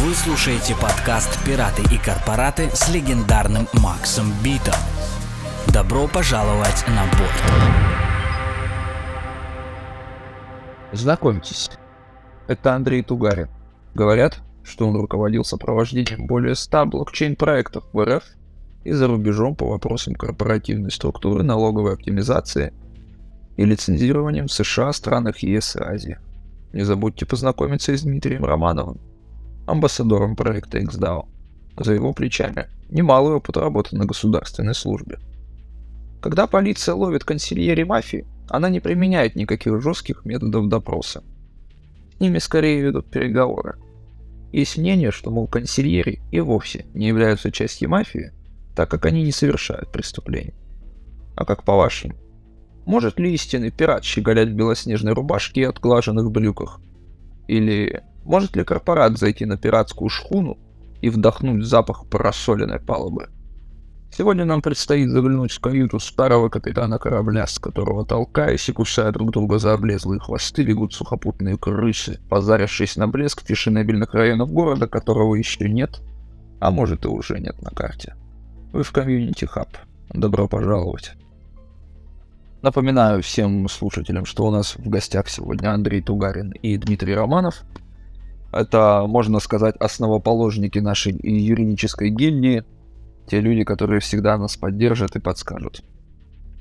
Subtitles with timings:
[0.00, 4.76] Вы слушаете подкаст «Пираты и корпораты» с легендарным Максом Битом.
[5.72, 7.42] Добро пожаловать на борт.
[10.92, 11.68] Знакомьтесь,
[12.46, 13.48] это Андрей Тугарин.
[13.92, 18.22] Говорят, что он руководил сопровождением более 100 блокчейн-проектов в РФ
[18.84, 22.72] и за рубежом по вопросам корпоративной структуры, налоговой оптимизации
[23.56, 26.18] и лицензированием в США, странах ЕС и Азии.
[26.72, 29.00] Не забудьте познакомиться и с Дмитрием Романовым,
[29.68, 31.28] амбассадором проекта XDAO.
[31.76, 35.18] За его плечами немалый опыт работы на государственной службе.
[36.20, 41.22] Когда полиция ловит консильери мафии, она не применяет никаких жестких методов допроса.
[42.16, 43.76] С ними скорее ведут переговоры.
[44.52, 48.32] Есть мнение, что, мол, консильери и вовсе не являются частью мафии,
[48.74, 50.54] так как они не совершают преступлений.
[51.36, 52.14] А как по-вашему?
[52.86, 56.80] Может ли истинный пират щеголять в белоснежной рубашке и отглаженных брюках?
[57.46, 60.58] Или может ли корпорат зайти на пиратскую шхуну
[61.00, 63.30] и вдохнуть запах просоленной палубы?
[64.10, 69.30] Сегодня нам предстоит заглянуть в каюту старого капитана корабля, с которого, толкаясь и кусая друг
[69.30, 75.68] друга за облезлые хвосты, бегут сухопутные крысы, позарившись на блеск фешенебельных районов города, которого еще
[75.68, 76.00] нет,
[76.60, 78.14] а может и уже нет на карте.
[78.72, 79.68] Вы в комьюнити хаб.
[80.10, 81.12] Добро пожаловать.
[82.60, 87.62] Напоминаю всем слушателям, что у нас в гостях сегодня Андрей Тугарин и Дмитрий Романов.
[88.52, 92.64] Это, можно сказать, основоположники нашей юридической гильдии,
[93.26, 95.82] те люди, которые всегда нас поддержат и подскажут.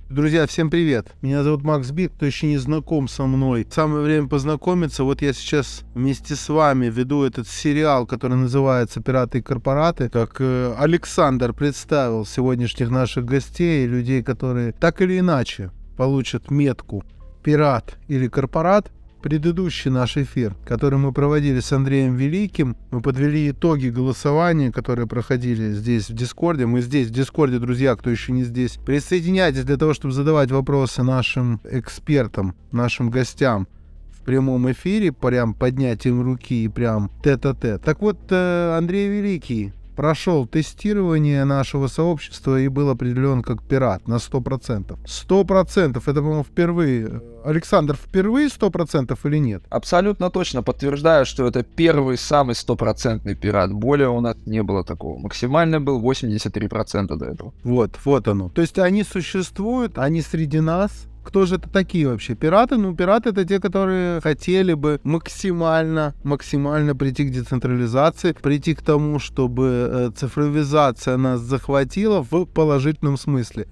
[0.09, 1.07] Друзья, всем привет!
[1.21, 3.67] Меня зовут Макс Бит, кто еще не знаком со мной.
[3.69, 5.03] Самое время познакомиться.
[5.03, 10.07] Вот я сейчас вместе с вами веду этот сериал, который называется «Пираты и корпораты».
[10.07, 17.03] Как э, Александр представил сегодняшних наших гостей, людей, которые так или иначе получат метку
[17.43, 18.91] «Пират» или «Корпорат»,
[19.27, 25.71] предыдущий наш эфир, который мы проводили с Андреем Великим, мы подвели итоги голосования, которые проходили
[25.71, 26.65] здесь в Дискорде.
[26.65, 28.79] Мы здесь в Дискорде, друзья, кто еще не здесь.
[28.85, 33.67] Присоединяйтесь для того, чтобы задавать вопросы нашим экспертам, нашим гостям
[34.13, 37.81] в прямом эфире, прям поднятием руки и прям тет-а-тет.
[37.81, 44.15] Так вот, э, Андрей Великий, прошел тестирование нашего сообщества и был определен как пират на
[44.15, 44.97] 100%.
[45.05, 47.21] 100%, это, по-моему, впервые.
[47.43, 49.63] Александр, впервые 100% или нет?
[49.69, 53.73] Абсолютно точно подтверждаю, что это первый самый стопроцентный пират.
[53.73, 55.17] Более у нас не было такого.
[55.17, 57.53] Максимально был 83% до этого.
[57.63, 58.49] Вот, вот оно.
[58.49, 62.35] То есть они существуют, они среди нас, кто же это такие вообще?
[62.35, 62.77] Пираты?
[62.77, 69.19] Ну, пираты это те, которые хотели бы максимально, максимально прийти к децентрализации, прийти к тому,
[69.19, 73.67] чтобы э, цифровизация нас захватила в положительном смысле.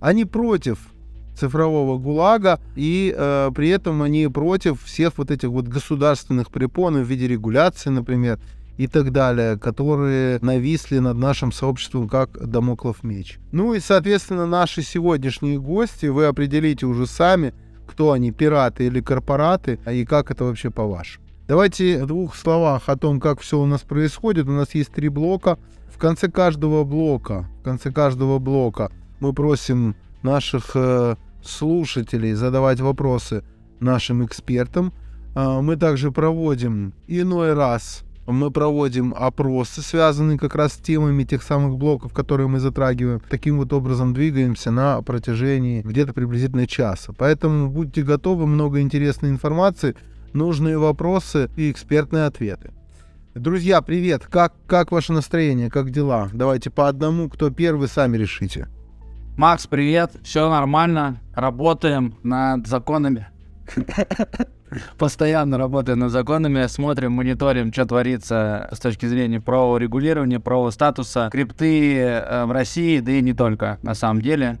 [0.00, 0.78] Они против
[1.34, 7.06] цифрового ГУЛАГа, и э, при этом они против всех вот этих вот государственных препон в
[7.06, 8.38] виде регуляции, например,
[8.78, 13.38] и так далее, которые нависли над нашим сообществом как домоклов меч.
[13.50, 17.52] Ну и, соответственно, наши сегодняшние гости, вы определите уже сами,
[17.86, 21.26] кто они, пираты или корпораты, и как это вообще по-вашему.
[21.48, 24.46] Давайте в двух словах о том, как все у нас происходит.
[24.46, 25.58] У нас есть три блока.
[25.92, 33.42] В конце каждого блока, в конце каждого блока мы просим наших э, слушателей задавать вопросы
[33.80, 34.92] нашим экспертам.
[35.34, 41.42] Э, мы также проводим иной раз мы проводим опросы, связанные как раз с темами тех
[41.42, 43.20] самых блоков, которые мы затрагиваем.
[43.28, 47.12] Таким вот образом двигаемся на протяжении где-то приблизительно часа.
[47.16, 49.96] Поэтому будьте готовы, много интересной информации,
[50.32, 52.72] нужные вопросы и экспертные ответы.
[53.34, 54.26] Друзья, привет!
[54.26, 56.28] Как, как ваше настроение, как дела?
[56.32, 58.68] Давайте по одному, кто первый, сами решите.
[59.36, 63.28] Макс, привет, все нормально, работаем над законами.
[64.98, 71.28] постоянно работаем над законами, смотрим, мониторим, что творится с точки зрения правового регулирования, правового статуса
[71.30, 74.58] крипты э, в России, да и не только, на самом деле.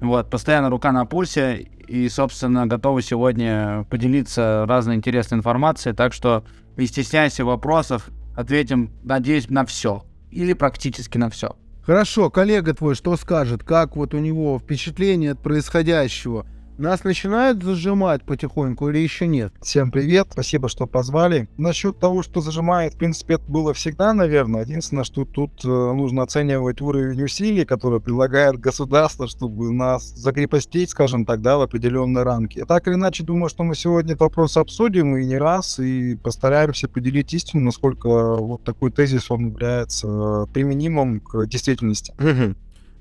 [0.00, 6.44] Вот, постоянно рука на пульсе и, собственно, готовы сегодня поделиться разной интересной информацией, так что
[6.76, 11.56] не стесняйся вопросов, ответим, надеюсь, на все или практически на все.
[11.82, 16.46] Хорошо, коллега твой что скажет, как вот у него впечатление от происходящего–
[16.80, 19.52] нас начинают зажимать потихоньку или еще нет?
[19.60, 21.48] Всем привет, спасибо, что позвали.
[21.58, 24.62] Насчет того, что зажимает, в принципе, это было всегда, наверное.
[24.62, 31.24] Единственное, что тут э, нужно оценивать уровень усилий, которые прилагает государство, чтобы нас закрепостить, скажем
[31.24, 32.64] так, да, в определенной рамке.
[32.64, 36.88] Так или иначе, думаю, что мы сегодня этот вопрос обсудим и не раз, и постараемся
[36.88, 42.14] поделить истину, насколько вот такой тезис, он является применимым к действительности.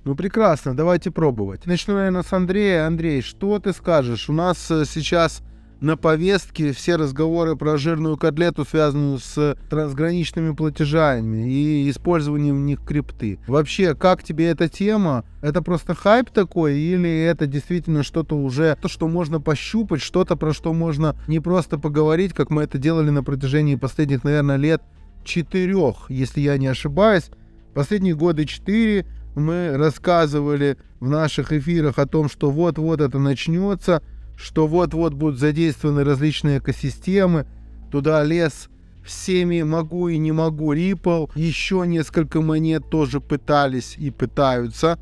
[0.05, 1.65] Ну прекрасно, давайте пробовать.
[1.65, 2.87] Начну, наверное, с Андрея.
[2.87, 4.29] Андрей, что ты скажешь?
[4.29, 5.41] У нас э, сейчас
[5.81, 12.81] на повестке все разговоры про жирную котлету, связанную с трансграничными платежами и использованием в них
[12.85, 13.39] крипты.
[13.47, 15.25] Вообще, как тебе эта тема?
[15.41, 20.53] Это просто хайп такой или это действительно что-то уже, то, что можно пощупать, что-то, про
[20.53, 24.81] что можно не просто поговорить, как мы это делали на протяжении последних, наверное, лет
[25.23, 27.29] четырех, если я не ошибаюсь.
[27.73, 29.05] Последние годы четыре
[29.39, 34.03] мы рассказывали в наших эфирах о том, что вот-вот это начнется,
[34.35, 37.47] что вот-вот будут задействованы различные экосистемы,
[37.91, 38.69] туда лес
[39.03, 44.99] всеми могу и не могу Ripple, еще несколько монет тоже пытались и пытаются.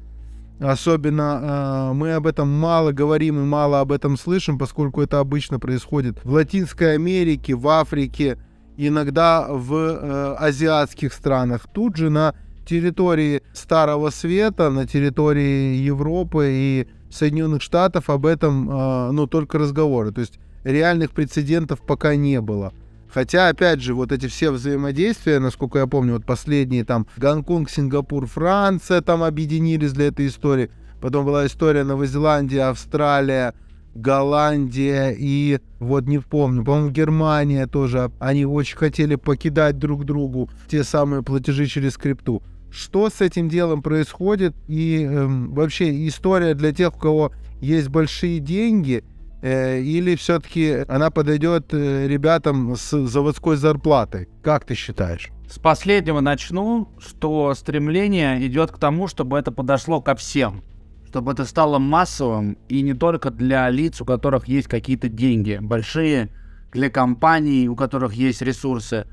[0.59, 5.59] Особенно э, мы об этом мало говорим и мало об этом слышим, поскольку это обычно
[5.59, 8.39] происходит в Латинской Америке, в Африке,
[8.75, 11.67] иногда в э, азиатских странах.
[11.71, 12.33] Тут же на
[12.67, 20.11] территории Старого Света, на территории Европы и Соединенных Штатов об этом, э, ну, только разговоры.
[20.11, 22.73] То есть реальных прецедентов пока не было.
[23.09, 28.27] Хотя, опять же, вот эти все взаимодействия, насколько я помню, вот последние там Гонконг, Сингапур,
[28.27, 30.69] Франция там объединились для этой истории.
[31.01, 33.53] Потом была история Новозеландия, Австралия,
[33.95, 38.11] Голландия и вот не помню, по-моему, Германия тоже.
[38.19, 42.43] Они очень хотели покидать друг другу те самые платежи через крипту.
[42.77, 48.37] Что с этим делом происходит и эм, вообще история для тех, у кого есть большие
[48.39, 49.03] деньги,
[49.41, 54.29] э, или все-таки она подойдет э, ребятам с заводской зарплатой?
[54.43, 55.29] Как ты считаешь?
[55.49, 60.63] С последнего начну, что стремление идет к тому, чтобы это подошло ко всем
[61.07, 66.29] чтобы это стало массовым и не только для лиц, у которых есть какие-то деньги большие,
[66.73, 69.07] для компаний, у которых есть ресурсы.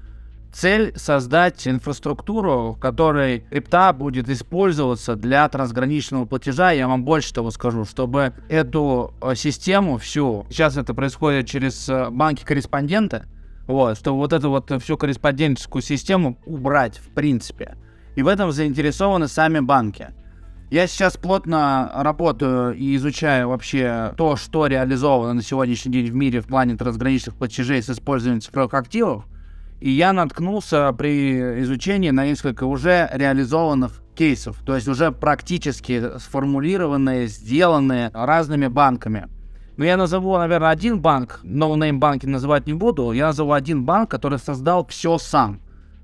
[0.54, 6.70] Цель создать инфраструктуру, в которой крипта будет использоваться для трансграничного платежа.
[6.70, 12.08] Я вам больше того скажу, чтобы эту э, систему всю, сейчас это происходит через э,
[12.08, 13.24] банки-корреспонденты,
[13.66, 17.76] вот, чтобы вот эту вот всю корреспондентскую систему убрать в принципе.
[18.14, 20.10] И в этом заинтересованы сами банки.
[20.70, 26.40] Я сейчас плотно работаю и изучаю вообще то, что реализовано на сегодняшний день в мире
[26.40, 29.24] в плане трансграничных платежей с использованием цифровых активов.
[29.80, 37.26] И я наткнулся при изучении на несколько уже реализованных кейсов, то есть уже практически сформулированные,
[37.26, 39.28] сделанные разными банками.
[39.76, 44.10] Но я назову, наверное, один банк, no-name банки называть не буду, я назову один банк,
[44.10, 45.60] который создал все сам.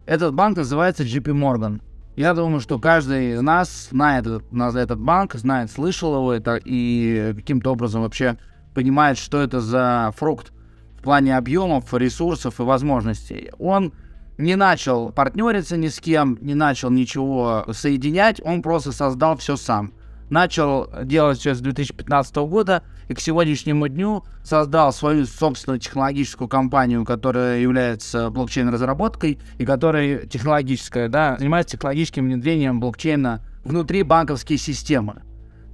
[0.06, 1.80] Этот банк называется JP Morgan.
[2.16, 7.32] Я думаю, что каждый из нас знает этот, этот банк, знает, слышал его это и
[7.36, 8.36] каким-то образом вообще
[8.74, 10.52] понимает, что это за фрукт
[11.00, 13.50] в плане объемов, ресурсов и возможностей.
[13.58, 13.92] Он
[14.38, 19.92] не начал партнериться ни с кем, не начал ничего соединять, он просто создал все сам
[20.30, 27.04] начал делать все с 2015 года и к сегодняшнему дню создал свою собственную технологическую компанию,
[27.04, 35.22] которая является блокчейн-разработкой и которая технологическая, да, занимается технологическим внедрением блокчейна внутри банковской системы.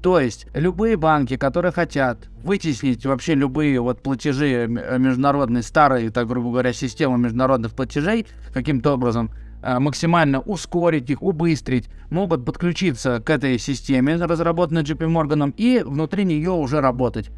[0.02, 6.50] То есть любые банки, которые хотят вытеснить вообще любые вот платежи международные, старые, так грубо
[6.50, 9.30] говоря, системы международных платежей каким-то образом,
[9.66, 16.24] Э, максимально ускорить их, убыстрить, могут подключиться к этой системе, разработанной JP Morgan, и внутри
[16.24, 17.30] нее уже работать.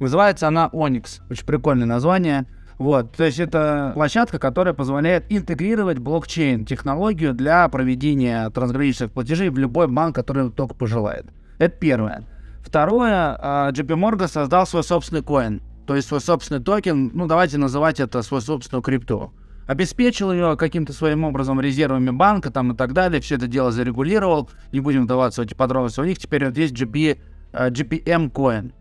[0.00, 1.20] Называется она Onyx.
[1.28, 2.46] Очень прикольное название.
[2.78, 9.86] Вот, то есть это площадка, которая позволяет интегрировать блокчейн-технологию для проведения трансграничных платежей в любой
[9.86, 11.26] банк, который только пожелает.
[11.58, 12.24] Это первое.
[12.62, 17.58] Второе, э, JP Morgan создал свой собственный коин, то есть свой собственный токен, ну давайте
[17.58, 19.32] называть это свой собственную крипту
[19.66, 24.50] обеспечил ее каким-то своим образом резервами банка там и так далее, все это дело зарегулировал,
[24.72, 27.18] не будем вдаваться в эти подробности, у них теперь вот есть GP,
[27.52, 28.72] GPM coin.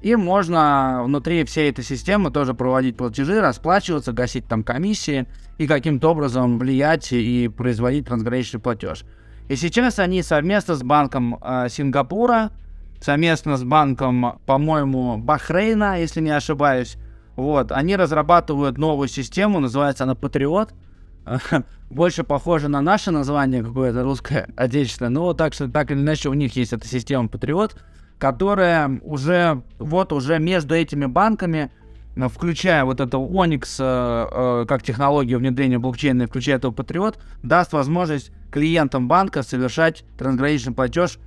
[0.00, 5.26] И можно внутри всей этой системы тоже проводить платежи, расплачиваться, гасить там комиссии
[5.58, 9.04] и каким-то образом влиять и производить трансграничный платеж.
[9.48, 12.50] И сейчас они совместно с банком э, Сингапура,
[13.00, 16.96] совместно с банком, по-моему, Бахрейна, если не ошибаюсь,
[17.36, 20.74] вот, они разрабатывают новую систему, называется она Патриот.
[21.90, 25.10] Больше похоже на наше название какое-то русское, отечественное.
[25.10, 27.76] Но так что так или иначе у них есть эта система Патриот,
[28.18, 31.70] которая уже вот уже между этими банками,
[32.26, 38.32] включая вот это Onyx э, э, как технологию внедрения блокчейна, включая этого Патриот, даст возможность
[38.50, 41.18] клиентам банка совершать трансграничный платеж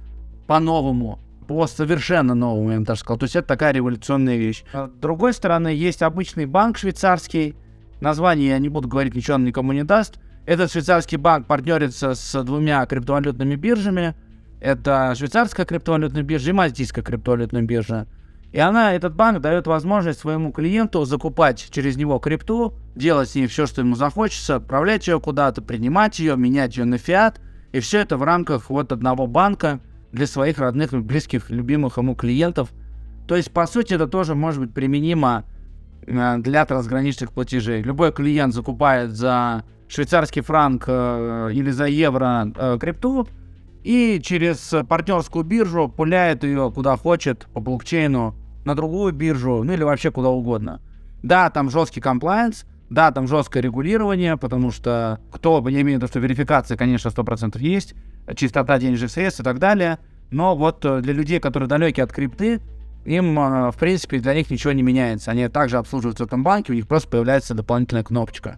[0.47, 3.19] по-новому, по совершенно новому, я бы даже сказал.
[3.19, 4.65] То есть это такая революционная вещь.
[4.73, 7.55] А с другой стороны, есть обычный банк швейцарский.
[8.01, 10.19] Название я не буду говорить, ничего он никому не даст.
[10.45, 14.15] Этот швейцарский банк партнерится с двумя криптовалютными биржами.
[14.59, 18.07] Это швейцарская криптовалютная биржа и мальтийская криптовалютная биржа.
[18.51, 23.47] И она, этот банк дает возможность своему клиенту закупать через него крипту, делать с ней
[23.47, 27.39] все, что ему захочется, отправлять ее куда-то, принимать ее, менять ее на фиат.
[27.71, 29.79] И все это в рамках вот одного банка
[30.11, 32.69] для своих родных, близких, любимых ему клиентов.
[33.25, 35.45] То есть, по сути, это тоже может быть применимо
[36.05, 37.81] э, для трансграничных платежей.
[37.81, 43.29] Любой клиент закупает за швейцарский франк э, или за евро э, крипту,
[43.83, 49.83] и через партнерскую биржу пуляет ее куда хочет по блокчейну на другую биржу, ну или
[49.83, 50.81] вообще куда угодно.
[51.23, 56.07] Да, там жесткий комплайенс, да, там жесткое регулирование, потому что кто, я имею в виду,
[56.07, 57.95] что верификация, конечно, 100% есть,
[58.35, 59.99] чистота денежных средств и так далее,
[60.29, 62.61] но вот э, для людей, которые далеки от крипты,
[63.05, 65.31] им, э, в принципе, для них ничего не меняется.
[65.31, 68.57] Они также обслуживаются в этом банке, у них просто появляется дополнительная кнопочка.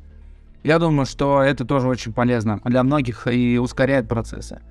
[0.64, 4.62] Я думаю, что это тоже очень полезно для многих и ускоряет процессы.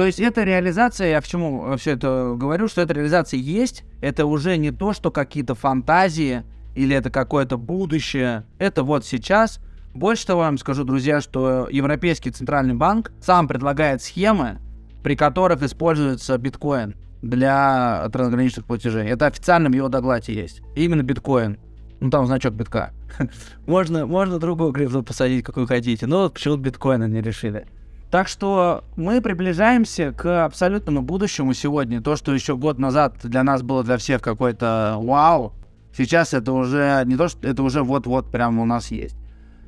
[0.00, 4.56] То есть эта реализация, я почему все это говорю, что эта реализация есть, это уже
[4.56, 6.42] не то, что какие-то фантазии
[6.74, 9.60] или это какое-то будущее, это вот сейчас.
[9.92, 14.58] Больше того, я вам скажу, друзья, что Европейский Центральный банк сам предлагает схемы,
[15.02, 19.06] при которых используется биткоин для трансграничных платежей.
[19.06, 20.62] Это официально в его докладе есть.
[20.76, 21.58] именно биткоин.
[22.00, 22.94] Ну, там значок битка.
[23.66, 26.06] можно, можно другую крипту посадить, какую хотите.
[26.06, 27.66] Но вот почему биткоина не решили.
[28.10, 32.02] Так что мы приближаемся к абсолютному будущему сегодня.
[32.02, 35.52] То, что еще год назад для нас было для всех какой-то вау,
[35.96, 39.16] сейчас это уже не то, что это уже вот-вот прямо у нас есть.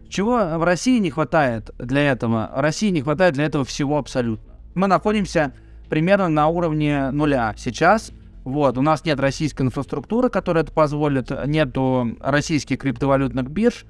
[0.09, 2.51] Чего в России не хватает для этого?
[2.55, 4.55] В России не хватает для этого всего абсолютно.
[4.75, 5.53] Мы находимся
[5.89, 8.11] примерно на уровне нуля сейчас.
[8.43, 13.87] Вот, у нас нет российской инфраструктуры, которая это позволит, нету российских криптовалютных бирж,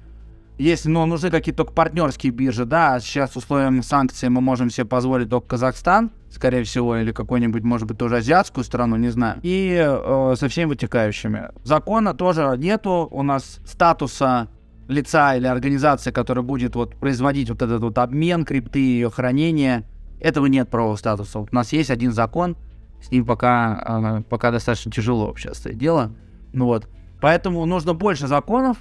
[0.57, 4.85] если, ну, нужны какие-то только партнерские биржи, да, а сейчас условием санкций мы можем себе
[4.85, 9.83] позволить только Казахстан, скорее всего, или какую-нибудь, может быть, тоже азиатскую страну, не знаю, и
[9.83, 11.49] э, со всеми вытекающими.
[11.63, 14.47] Закона тоже нету, у нас статуса
[14.87, 19.83] лица или организации, которая будет вот производить вот этот вот обмен крипты, ее хранение,
[20.19, 21.39] этого нет правового статуса.
[21.39, 22.55] Вот у нас есть один закон,
[23.01, 26.11] с ним пока, э, пока достаточно тяжело вообще стоит дело,
[26.51, 26.87] ну вот.
[27.21, 28.77] Поэтому нужно больше законов,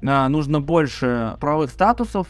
[0.00, 2.28] нужно больше правовых статусов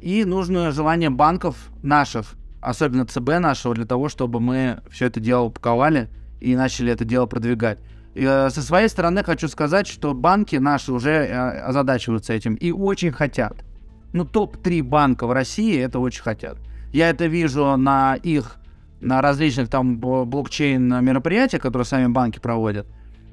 [0.00, 5.42] и нужно желание банков наших, особенно ЦБ нашего, для того, чтобы мы все это дело
[5.42, 6.08] упаковали
[6.40, 7.78] и начали это дело продвигать.
[8.14, 12.70] И, э, со своей стороны хочу сказать, что банки наши уже э, озадачиваются этим и
[12.70, 13.64] очень хотят.
[14.12, 16.58] Ну, топ-3 банка в России это очень хотят.
[16.92, 18.56] Я это вижу на их,
[19.00, 22.86] на различных там блокчейн мероприятиях, которые сами банки проводят.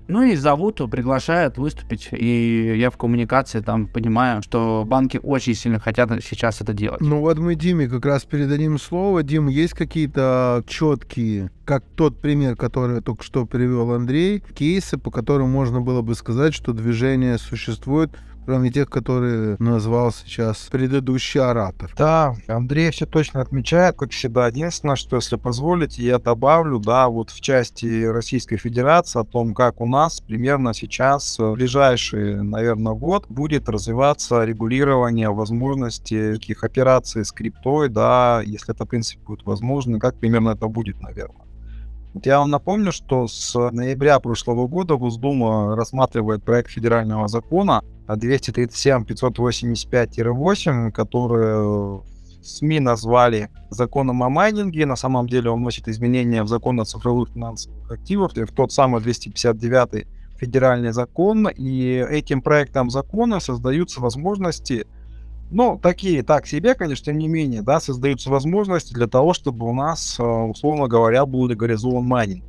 [0.09, 5.79] Ну и зовут, приглашают выступить, и я в коммуникации там понимаю, что банки очень сильно
[5.79, 6.99] хотят сейчас это делать.
[6.99, 9.21] Ну вот мы Диме как раз передадим слово.
[9.21, 15.51] Дим, есть какие-то четкие, как тот пример, который только что привел Андрей, кейсы, по которым
[15.51, 18.09] можно было бы сказать, что движение существует
[18.49, 21.93] кроме тех, которые назвал сейчас предыдущий оратор.
[21.95, 24.47] Да, Андрей все точно отмечает, как всегда.
[24.47, 29.81] Единственное, что если позволите, я добавлю, да, вот в части Российской Федерации о том, как
[29.81, 37.31] у нас примерно сейчас в ближайший, наверное, год будет развиваться регулирование возможности таких операций с
[37.31, 41.48] криптой, да, если это, в принципе, будет возможно, как примерно это будет, наверное.
[42.23, 52.01] Я вам напомню, что с ноября прошлого года Госдума рассматривает проект федерального закона 237-585-8, который
[52.41, 54.87] СМИ назвали законом о майнинге.
[54.87, 59.01] На самом деле он вносит изменения в закон о цифровых финансовых активах, в тот самый
[59.01, 60.07] 259
[60.39, 61.47] федеральный закон.
[61.47, 64.87] И этим проектом закона создаются возможности
[65.51, 69.73] ну, такие, так себе, конечно, тем не менее, да, создаются возможности для того, чтобы у
[69.73, 72.43] нас, э, условно говоря, был легализован майнинг.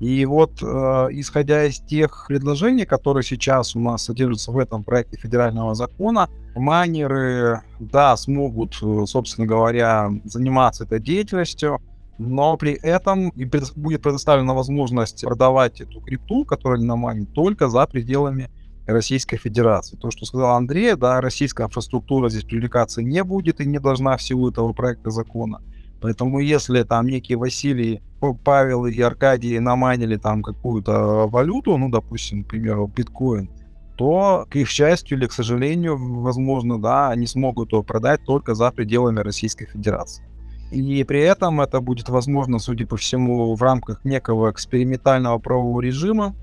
[0.00, 0.66] И вот, э,
[1.12, 7.60] исходя из тех предложений, которые сейчас у нас содержатся в этом проекте федерального закона, майнеры,
[7.78, 11.80] да, смогут, э, собственно говоря, заниматься этой деятельностью,
[12.18, 13.44] но при этом и
[13.76, 18.50] будет предоставлена возможность продавать эту крипту, которую они наманят, только за пределами
[18.86, 19.96] Российской Федерации.
[19.96, 24.22] То, что сказал Андрей, да, российская инфраструктура здесь привлекаться не будет и не должна в
[24.22, 25.60] силу этого проекта закона.
[26.00, 28.02] Поэтому если там некие Василий,
[28.44, 33.50] Павел и Аркадий наманили там какую-то валюту, ну, допустим, например, биткоин,
[33.96, 38.72] то, к их счастью или к сожалению, возможно, да, они смогут его продать только за
[38.72, 40.24] пределами Российской Федерации.
[40.72, 46.34] И при этом это будет возможно, судя по всему, в рамках некого экспериментального правового режима.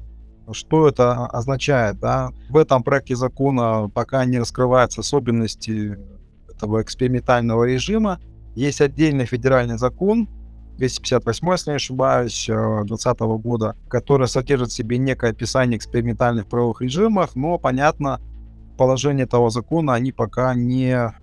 [0.51, 2.00] Что это означает?
[2.00, 2.32] Да?
[2.50, 5.98] В этом проекте закона пока не раскрываются особенности
[6.50, 8.20] этого экспериментального режима,
[8.56, 10.27] есть отдельный федеральный закон,
[10.77, 17.36] 258, если не ошибаюсь, 2020 года, которая содержит в себе некое описание экспериментальных правовых режимов,
[17.36, 18.20] но, понятно,
[18.77, 21.13] положение этого закона, они пока не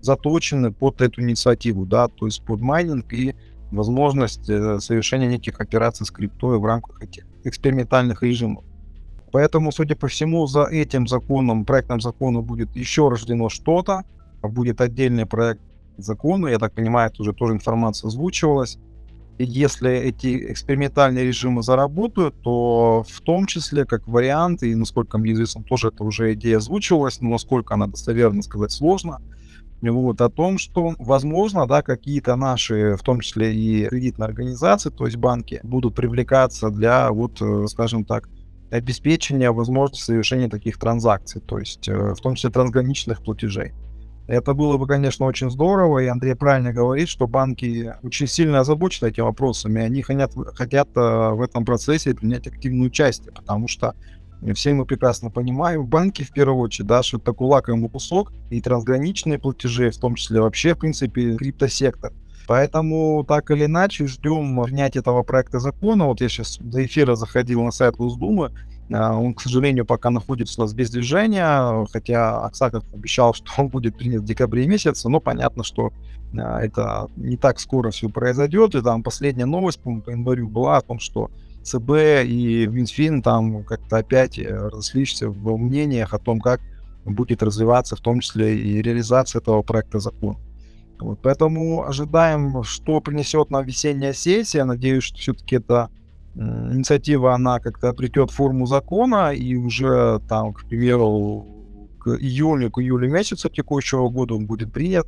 [0.00, 3.34] заточены под эту инициативу, да, то есть под майнинг и
[3.70, 8.64] возможность э, совершения неких операций с криптой в рамках этих экспериментальных режимов.
[9.36, 14.04] Поэтому, судя по всему, за этим законом, проектом закона будет еще рождено что-то,
[14.42, 15.60] будет отдельный проект
[15.98, 18.78] закона, я так понимаю, это уже тоже информация озвучивалась.
[19.36, 25.34] И если эти экспериментальные режимы заработают, то в том числе как вариант, и насколько мне
[25.34, 29.20] известно, тоже это уже идея озвучивалась, но насколько она достоверно сказать сложно,
[29.82, 35.04] вот, о том, что, возможно, да, какие-то наши, в том числе и кредитные организации, то
[35.04, 38.30] есть банки, будут привлекаться для, вот, э, скажем так,
[38.70, 43.72] обеспечения возможности совершения таких транзакций, то есть э, в том числе трансграничных платежей.
[44.26, 49.08] Это было бы, конечно, очень здорово, и Андрей правильно говорит, что банки очень сильно озабочены
[49.08, 53.94] этими вопросами, они хотят, хотят э, в этом процессе принять активное участие, потому что
[54.54, 58.60] все мы прекрасно понимаем, банки в первую очередь, да, что это такой лакомый кусок, и
[58.60, 62.12] трансграничные платежи, в том числе вообще, в принципе, криптосектор.
[62.46, 66.06] Поэтому так или иначе ждем принятия этого проекта закона.
[66.06, 68.52] Вот я сейчас до эфира заходил на сайт Госдумы,
[68.92, 73.68] а, он, к сожалению, пока находится у нас без движения, хотя Аксаков обещал, что он
[73.68, 75.92] будет принят в декабре месяце, но понятно, что
[76.38, 78.74] а, это не так скоро все произойдет.
[78.74, 81.30] И там последняя новость, по, по январю была о том, что
[81.64, 86.60] ЦБ и Минфин там как-то опять э, разошлись в мнениях о том, как
[87.04, 90.38] будет развиваться в том числе и реализация этого проекта закона.
[90.98, 94.64] Вот, поэтому ожидаем, что принесет нам весенняя сессия.
[94.64, 95.90] Надеюсь, что все-таки эта
[96.34, 101.46] инициатива, она как-то обретет форму закона, и уже там, к примеру,
[101.98, 105.06] к июню, к июлю месяцу текущего года он будет принят.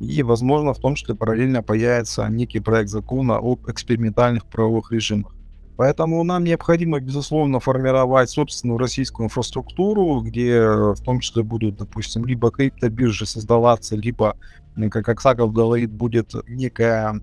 [0.00, 5.34] И, возможно, в том числе параллельно появится некий проект закона об экспериментальных правовых режимах.
[5.76, 12.26] Поэтому нам необходимо, безусловно, формировать собственную российскую инфраструктуру, где э, в том числе будут, допустим,
[12.26, 14.36] либо криптобиржи создаваться, либо,
[14.90, 17.20] как Аксаков говорит, будет некая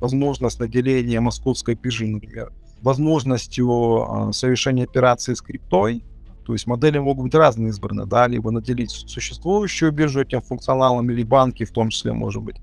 [0.00, 6.04] возможность наделения московской биржи, например, возможностью э, совершения операции с криптой.
[6.44, 11.22] То есть модели могут быть разные избраны, да, либо наделить существующую биржу этим функционалом, или
[11.22, 12.56] банки в том числе, может быть,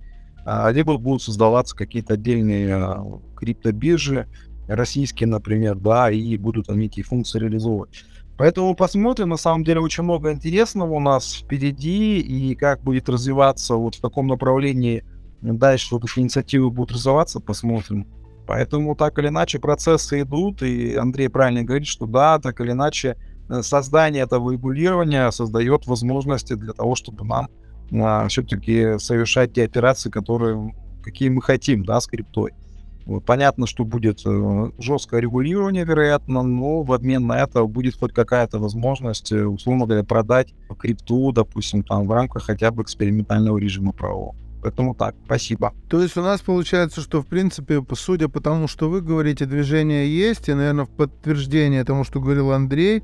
[0.45, 2.95] а, либо будут создаваться какие-то отдельные э,
[3.35, 4.27] криптобиржи,
[4.67, 8.05] российские, например, да, и будут они эти функции реализовывать.
[8.41, 13.75] Поэтому посмотрим, на самом деле очень много интересного у нас впереди, и как будет развиваться
[13.75, 15.05] вот в таком направлении
[15.41, 18.07] дальше вот эти инициативы будут развиваться, посмотрим.
[18.47, 23.15] Поэтому так или иначе процессы идут, и Андрей правильно говорит, что да, так или иначе
[23.47, 27.47] э, создание этого регулирования создает возможности для того, чтобы нам
[27.93, 30.73] а, все-таки совершать те операции, которые
[31.03, 32.53] какие мы хотим, да, с криптой.
[33.25, 38.59] Понятно, что будет э, жесткое регулирование, вероятно, но в обмен на это будет хоть какая-то
[38.59, 44.35] возможность, э, условно говоря, продать крипту, допустим, там в рамках хотя бы экспериментального режима правового.
[44.61, 45.73] Поэтому так, спасибо.
[45.89, 50.07] То есть у нас получается, что в принципе, судя по тому, что вы говорите, движение
[50.07, 53.03] есть, и, наверное, в подтверждение тому, что говорил Андрей,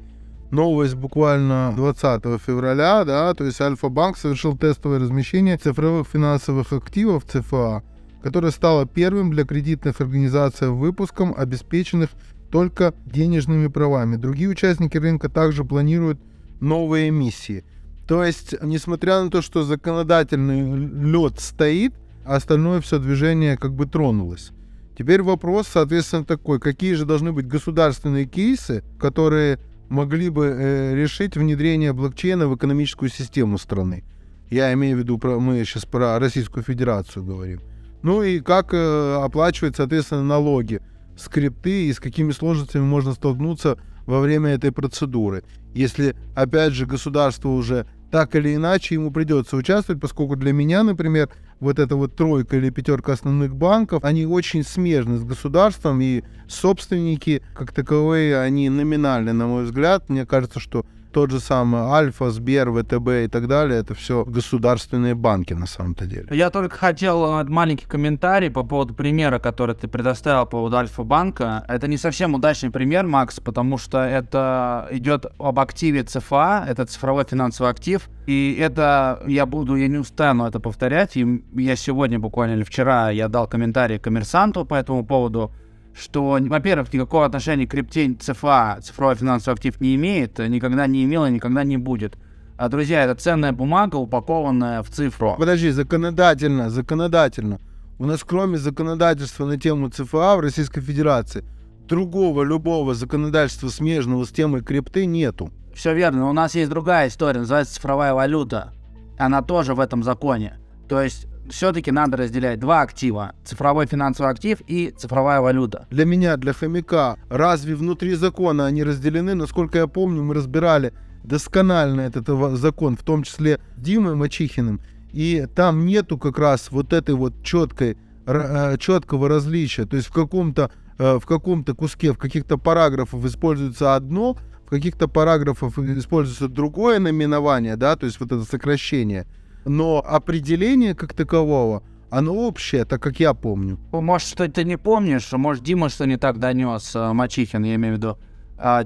[0.52, 7.84] новость буквально 20 февраля, да, то есть Альфа-банк совершил тестовое размещение цифровых финансовых активов ЦФА
[8.22, 12.10] которая стала первым для кредитных организаций выпуском, обеспеченных
[12.52, 14.16] только денежными правами.
[14.16, 16.20] Другие участники рынка также планируют
[16.60, 17.64] новые эмиссии.
[18.08, 20.76] То есть, несмотря на то, что законодательный
[21.12, 21.94] лед стоит,
[22.26, 24.52] остальное все движение как бы тронулось.
[24.98, 31.38] Теперь вопрос, соответственно, такой, какие же должны быть государственные кейсы, которые могли бы э, решить
[31.38, 34.04] внедрение блокчейна в экономическую систему страны.
[34.50, 37.62] Я имею в виду, про, мы сейчас про Российскую Федерацию говорим.
[38.08, 40.80] Ну и как э, оплачивать, соответственно, налоги,
[41.18, 45.44] скрипты и с какими сложностями можно столкнуться во время этой процедуры.
[45.74, 51.28] Если, опять же, государство уже так или иначе ему придется участвовать, поскольку для меня, например,
[51.60, 57.44] вот эта вот тройка или пятерка основных банков, они очень смежны с государством, и собственники,
[57.54, 60.08] как таковые, они номинальны, на мой взгляд.
[60.08, 60.86] Мне кажется, что
[61.18, 66.06] тот же самый Альфа, Сбер, ВТБ и так далее, это все государственные банки на самом-то
[66.06, 66.28] деле.
[66.30, 71.66] Я только хотел э, маленький комментарий по поводу примера, который ты предоставил по поводу Альфа-банка.
[71.68, 77.26] Это не совсем удачный пример, Макс, потому что это идет об активе ЦФА, это цифровой
[77.28, 82.54] финансовый актив, и это я буду, я не устану это повторять, и я сегодня буквально
[82.54, 85.52] или вчера я дал комментарий коммерсанту по этому поводу,
[85.98, 91.26] что, во-первых, никакого отношения к крипте ЦФА, цифровой финансовый актив, не имеет, никогда не имел
[91.26, 92.18] и никогда не будет.
[92.58, 95.36] А, друзья, это ценная бумага, упакованная в цифру.
[95.38, 97.60] Подожди, законодательно, законодательно
[98.00, 101.44] У нас кроме законодательства на тему ЦФА в Российской Федерации
[101.88, 105.52] другого любого законодательства смежного с темой крипты нету.
[105.74, 106.30] Все верно.
[106.30, 108.74] У нас есть другая история, называется цифровая валюта.
[109.18, 110.60] Она тоже в этом законе.
[110.90, 113.34] То есть все-таки надо разделять два актива.
[113.44, 115.88] Цифровой финансовый актив и цифровая валюта.
[115.90, 119.36] Для меня, для хомяка, разве внутри закона они разделены?
[119.36, 124.82] Насколько я помню, мы разбирали досконально этот закон, в том числе Димой Мачихиным.
[125.12, 129.86] И там нету как раз вот этой вот четкой, э, четкого различия.
[129.86, 135.08] То есть в каком-то э, в каком-то куске, в каких-то параграфах используется одно, в каких-то
[135.08, 139.26] параграфах используется другое наименование, да, то есть вот это сокращение.
[139.68, 143.78] Но определение как такового, оно общее, так как я помню.
[143.92, 147.96] Может, что ты не помнишь, может, Дима что не так донес, э, Мачихин, я имею
[147.96, 148.18] в виду.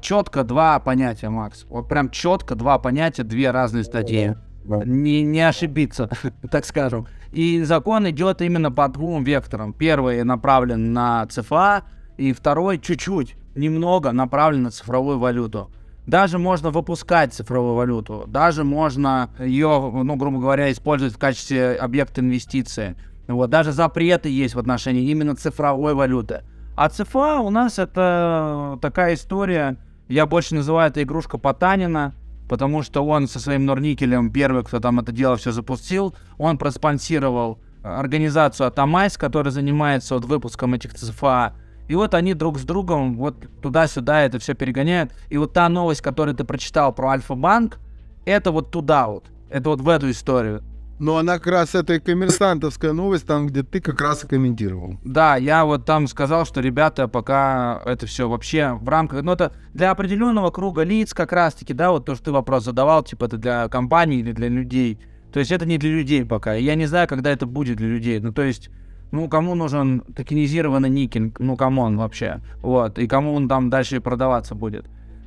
[0.02, 1.66] четко два понятия, Макс.
[1.70, 4.36] Вот прям четко два понятия, две разные статьи.
[4.66, 6.10] Не, не ошибиться,
[6.52, 7.08] так скажем.
[7.32, 9.74] И закон идет именно по двум векторам.
[9.74, 11.84] Первый направлен на ЦФА,
[12.18, 15.72] и второй чуть-чуть, немного направлен на цифровую валюту.
[16.08, 22.22] Даже можно выпускать цифровую валюту, даже можно ее, ну, грубо говоря, использовать в качестве объекта
[22.22, 22.96] инвестиции.
[23.28, 26.42] Вот, даже запреты есть в отношении именно цифровой валюты.
[26.76, 32.14] А ЦФА у нас это такая история, я больше называю это игрушка Потанина,
[32.50, 37.60] потому что он со своим Норникелем первый, кто там это дело все запустил, он проспонсировал
[37.84, 41.54] организацию Атомайз, которая занимается вот выпуском этих ЦФА.
[41.92, 45.12] И вот они друг с другом вот туда-сюда это все перегоняют.
[45.28, 47.80] И вот та новость, которую ты прочитал про Альфа-банк,
[48.24, 49.26] это вот туда вот.
[49.50, 50.64] Это вот в эту историю.
[51.00, 55.00] Но она как раз это и коммерсантовская новость, там, где ты как раз и комментировал.
[55.04, 59.52] Да, я вот там сказал, что ребята пока это все вообще в рамках, ну это
[59.74, 63.36] для определенного круга лиц как раз-таки, да, вот то, что ты вопрос задавал, типа это
[63.36, 64.98] для компаний или для людей.
[65.34, 66.54] То есть это не для людей пока.
[66.54, 68.22] Я не знаю, когда это будет для людей.
[68.22, 68.70] Ну то есть,
[69.12, 72.42] ну кому нужен токенизированный никель, ну come on вообще.
[72.62, 74.86] Вот, и кому он там дальше продаваться будет.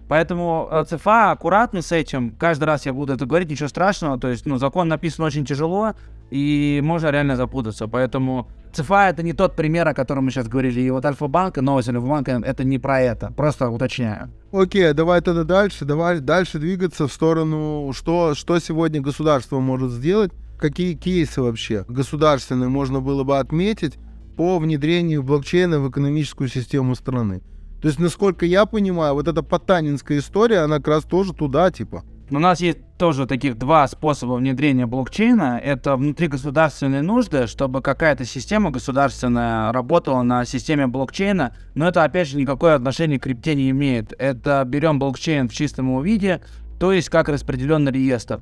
[0.08, 2.30] Поэтому э, ЦФА аккуратны с этим.
[2.32, 4.18] Каждый раз я буду это говорить, ничего страшного.
[4.18, 5.94] То есть, ну, закон написан очень тяжело,
[6.30, 7.88] и можно реально запутаться.
[7.88, 10.80] Поэтому ЦФА это не тот пример, о котором мы сейчас говорили.
[10.82, 13.32] И вот Альфа-банк, новость Альфа-банка, это не про это.
[13.32, 14.30] Просто уточняю.
[14.52, 20.32] Окей, давай тогда дальше, давай дальше двигаться в сторону, что, что сегодня государство может сделать,
[20.58, 23.98] какие кейсы вообще государственные можно было бы отметить
[24.36, 27.42] по внедрению блокчейна в экономическую систему страны.
[27.80, 32.02] То есть, насколько я понимаю, вот эта потанинская история, она как раз тоже туда, типа.
[32.30, 35.60] У нас есть тоже таких два способа внедрения блокчейна.
[35.62, 41.54] Это внутригосударственные нужды, чтобы какая-то система государственная работала на системе блокчейна.
[41.74, 44.14] Но это, опять же, никакое отношение к крипте не имеет.
[44.18, 46.40] Это берем блокчейн в чистом его виде,
[46.80, 48.40] то есть как распределенный реестр.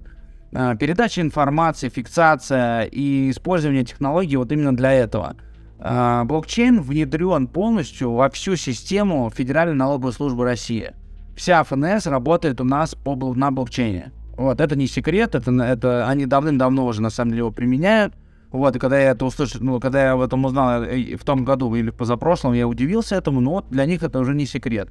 [0.55, 5.37] А, Передача информации, фиксация и использование технологий вот именно для этого.
[5.79, 10.93] А, Блокчейн внедрен полностью во всю систему Федеральной налоговой службы России.
[11.37, 14.13] Вся ФНС работает у нас по, на блокчейне.
[14.37, 18.15] Вот, это не секрет, это, это они давным-давно уже на самом деле его применяют.
[18.51, 21.45] Вот, и когда я это услышал, ну, когда я об этом узнал э, в том
[21.45, 24.91] году или в позапрошлом, я удивился этому, но вот для них это уже не секрет.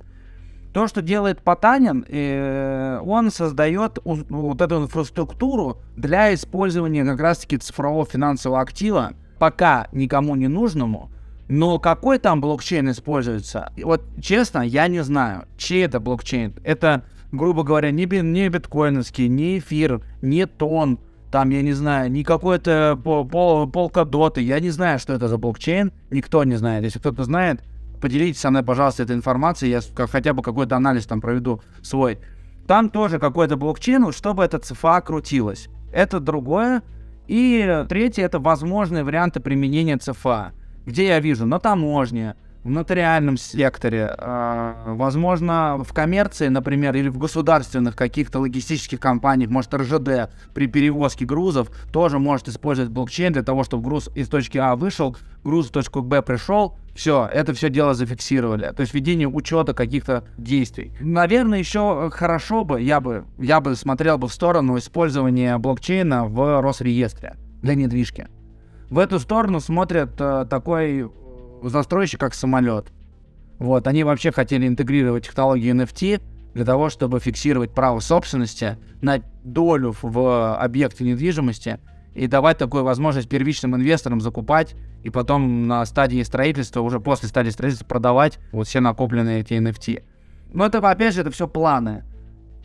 [0.74, 8.06] То, что делает Потанин, э, он создает вот эту инфраструктуру для использования как раз-таки цифрового
[8.06, 11.12] финансового актива, пока никому не нужному,
[11.50, 13.74] но какой там блокчейн используется?
[13.84, 16.54] Вот честно, я не знаю, чей это блокчейн.
[16.64, 17.04] Это,
[17.34, 21.00] грубо говоря, не, би- не биткоиновский, не эфир, не тон,
[21.32, 24.42] там, я не знаю, не какой-то по- пол, полкодоты.
[24.42, 25.92] Я не знаю, что это за блокчейн.
[26.10, 26.84] Никто не знает.
[26.84, 27.62] Если кто-то знает,
[28.02, 29.72] поделитесь со мной, пожалуйста, этой информацией.
[29.72, 32.20] Я хотя бы какой-то анализ там проведу свой.
[32.68, 35.70] Там тоже какой-то блокчейн, чтобы эта цифра крутилась.
[35.94, 36.84] Это другое.
[37.28, 40.54] И третье, это возможные варианты применения ЦФА.
[40.86, 41.46] Где я вижу?
[41.46, 49.00] На таможне, в нотариальном секторе, э, возможно, в коммерции, например, или в государственных каких-то логистических
[49.00, 54.28] компаниях, может, РЖД при перевозке грузов тоже может использовать блокчейн для того, чтобы груз из
[54.28, 58.74] точки А вышел, груз в точку Б пришел, все, это все дело зафиксировали.
[58.76, 60.92] То есть ведение учета каких-то действий.
[61.00, 66.62] Наверное, еще хорошо бы, я бы, я бы смотрел бы в сторону использования блокчейна в
[66.62, 68.28] Росреестре для недвижки.
[68.90, 71.10] В эту сторону смотрят э, такой э,
[71.64, 72.88] застройщик, как самолет.
[73.58, 76.22] Вот, они вообще хотели интегрировать технологии NFT
[76.54, 81.80] для того, чтобы фиксировать право собственности на долю в- в объекте недвижимости
[82.14, 87.50] и давать такую возможность первичным инвесторам закупать и потом на стадии строительства, уже после стадии
[87.50, 90.04] строительства продавать вот все накопленные эти NFT.
[90.54, 92.04] Но это, опять же, это все планы.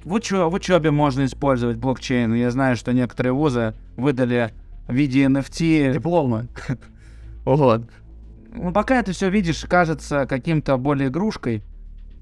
[0.04, 2.34] В, учё- в учебе можно использовать блокчейн.
[2.34, 4.52] Я знаю, что некоторые вузы выдали
[4.86, 6.48] в виде NFT дипломы.
[7.44, 7.88] Вот.
[8.52, 11.62] Ну, пока это все, видишь, кажется каким-то более игрушкой,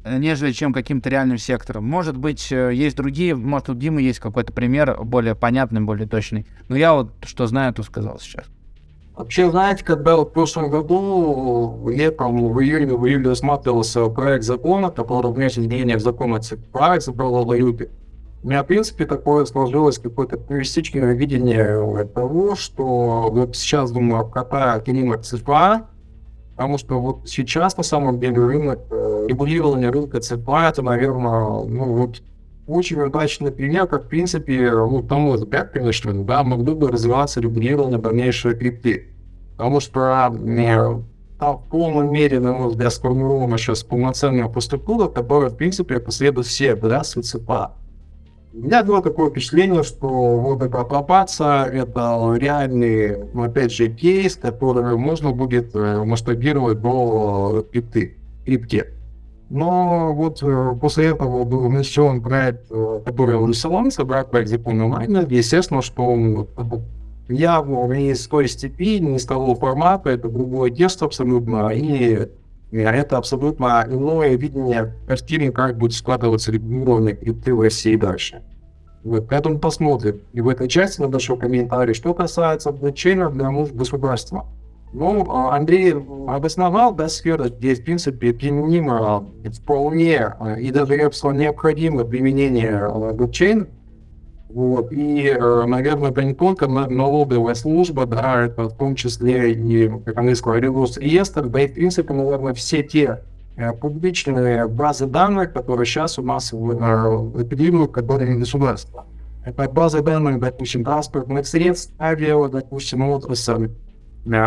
[0.04, 1.88] нежели чем каким-то реальным сектором.
[1.88, 6.46] Может быть, э, есть другие, может, у Димы есть какой-то пример более понятный, более точный.
[6.68, 8.44] Но я вот что знаю, то сказал сейчас.
[9.16, 15.30] Вообще, знаете, когда в прошлом году, летом, в июне, в июле рассматривался проект закона, который
[15.30, 17.90] внес изменения в закон о цифровой цифровой валюте,
[18.42, 24.88] у меня, в принципе, такое сложилось какое-то туристическое видение того, что вот сейчас, думаю, обкатают
[24.88, 25.86] рынок цифра,
[26.50, 31.94] потому что вот сейчас, на самом деле, рынок, э, регулирование рынка цифра, это, наверное, ну
[31.94, 32.20] вот
[32.66, 37.98] очень удачный пример, как, в принципе, ну, тому взгляд, конечно, да, могло бы развиваться регулирование
[37.98, 39.08] дальнейшей крипты.
[39.56, 41.00] Потому что э,
[41.38, 46.46] там в полной мере, на мой взгляд, сформирована сейчас полноценная поструктура, которая, в принципе, последует
[46.46, 47.72] все братства ЦПА.
[48.52, 54.96] У меня было такое впечатление, что вот эта апробация— это реальный, опять же, кейс, который
[54.96, 58.92] можно будет э, масштабировать до крипты, крипте.
[59.50, 65.26] Но вот э, после этого был внесен проект, э, который рисовался, проект по экзекуну майна.
[65.28, 66.48] Естественно, что он
[67.28, 72.28] явно не из той степи, не из того формата, это другой тест абсолютно, и
[72.72, 78.42] это абсолютно иное видение картины, как будет складываться регулирование крипты в России дальше.
[79.04, 80.22] Вот, поэтому посмотрим.
[80.32, 81.92] И в этой части надо еще комментарий.
[81.92, 84.46] Что касается блокчейна для нужд государства.
[84.94, 85.92] Ну, а, Андрей
[86.28, 92.88] обосновал, да, сфера, где, в принципе, применимо вполне и даже, я бы сказал, необходимо применение
[93.12, 93.66] блокчейна.
[94.48, 94.92] Вот.
[94.92, 100.66] И, наверное, не только налоговая служба, да, это в том числе и, как они сказали,
[100.66, 103.24] реестр, да и, в принципе, наверное, все те
[103.80, 109.06] публичные базы данных, которые сейчас у нас оперируют как бы государства.
[109.44, 113.68] Это базы данных, допустим, транспортных средств, авиа, допустим, отрасль, а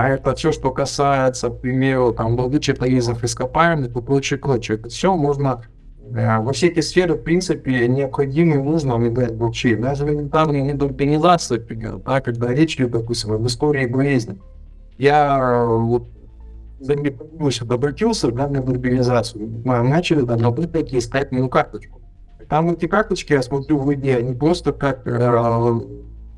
[0.10, 4.78] это все, что касается, к примеру, там, выдачи тарифов ископаемых и прочее, прочее.
[4.78, 5.64] Это все можно
[6.02, 9.80] э, во все эти сферы, в принципе, необходимо и нужно внедрять блокчейн.
[9.80, 10.62] Даже в элементарной
[11.56, 14.40] например, да, когда речь идет, допустим, об истории болезни.
[14.98, 16.08] Я э, вот
[16.80, 19.48] замедлился, обратился да, на мобилизацию.
[19.64, 20.40] Мы начали там
[20.72, 22.02] такие искать мою карточку.
[22.50, 25.80] Там эти карточки, я смотрю, в идее, они просто как э,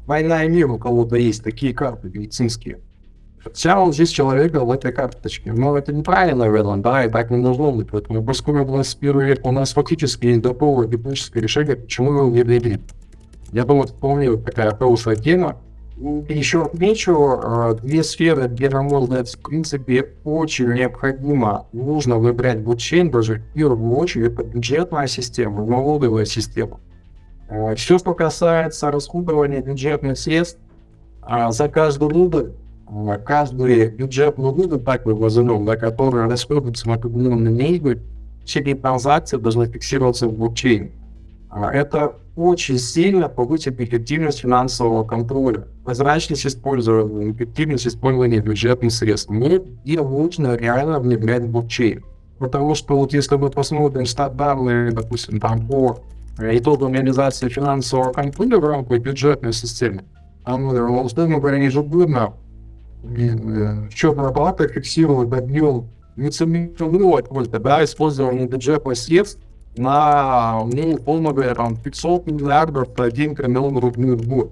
[0.06, 2.80] война и мир у кого-то есть, такие карты медицинские.
[3.54, 5.54] Вся он здесь человека в этой карточке.
[5.54, 7.90] Но это неправильно, наверное, да, и так не должно быть.
[7.92, 12.80] Поэтому поскольку 21 век у нас фактически есть готовое техническое решение, почему его не ввели?
[13.52, 15.58] Я думаю, это вполне такая хорошая тема.
[16.00, 23.12] И еще отмечу э, две сферы, где, взгляд, в принципе, очень необходимо, нужно выбрать блокчейн,
[23.12, 26.80] даже в первую очередь, это бюджетная система, налоговая система.
[27.50, 30.58] Э, Все, что касается расходования бюджетных средств,
[31.28, 32.54] э, за каждый рубль
[33.26, 38.02] каждый бюджетный вывод, так мы назовем, да, который расходуется в определенный деньги,
[38.46, 40.92] все эти транзакции должны фиксироваться в блокчейне.
[41.52, 49.30] Это очень сильно повысит эффективность финансового контроля, прозрачность использования, эффективность использования бюджетных средств.
[49.30, 52.04] Мы где нужно реально внедрять блокчейн.
[52.38, 56.00] Потому что вот если мы посмотрим стат данные, допустим, там по
[56.40, 60.04] итогам реализации финансового контроля в рамках бюджетной системы,
[60.46, 60.68] там,
[61.04, 62.34] условно говоря, ежегодно
[63.92, 69.40] счетная палата фиксирует объем нецелевой только, да, использование бюджетных средств
[69.78, 74.52] на, ну, условно говоря, там, 500 миллиардов по 1 триллион рублей в год.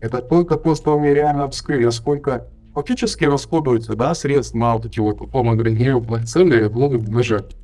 [0.00, 4.98] Это только то, что мы реально вскрыли, сколько фактически расходуется, да, средств на вот эти
[4.98, 7.56] вот, условно говоря, геоплан цели, ну, бюджет.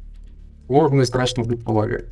[0.69, 2.05] Можно и страшно предполагать.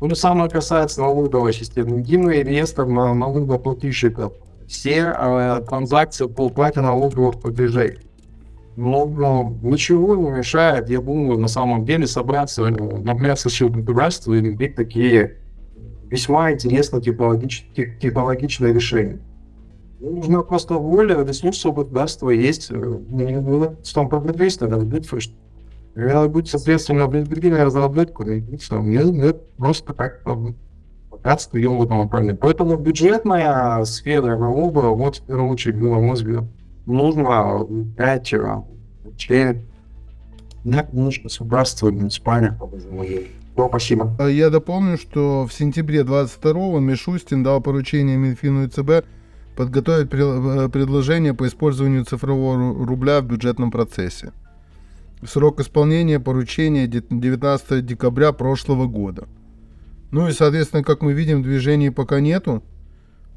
[0.00, 2.00] То самое касается налоговой системы.
[2.00, 4.32] Единый реестр на налогоплательщиков
[4.74, 7.98] все э, транзакции по уплате налоговых платежей.
[8.76, 14.40] Но, но ничего не мешает, я думаю, на самом деле собраться на мясо государства и
[14.40, 15.36] иметь такие
[16.10, 19.20] весьма интересные типологич- типологичные решения.
[20.00, 21.18] Нужна просто воля,
[21.68, 22.70] у государства есть.
[22.70, 23.76] Не было
[24.08, 25.32] прогресс, надо быть, что
[25.94, 30.24] надо быть, соответственно, определенную разработку, нет, нет, просто как
[31.24, 32.36] богатство и вот направление.
[32.36, 36.44] Поэтому бюджетная сфера налога, вот в первую очередь, на мой взгляд,
[36.86, 38.26] нужно дать
[39.16, 39.56] через
[40.64, 42.54] нужно государство муниципальных
[43.56, 44.28] ну, спасибо.
[44.28, 49.06] Я дополню, что в сентябре 22-го Мишустин дал поручение Минфину и ЦБ
[49.54, 54.32] подготовить э, предложение по использованию цифрового рубля в бюджетном процессе.
[55.24, 59.28] Срок исполнения поручения 19 декабря прошлого года.
[60.14, 62.62] Ну и, соответственно, как мы видим, движений пока нету.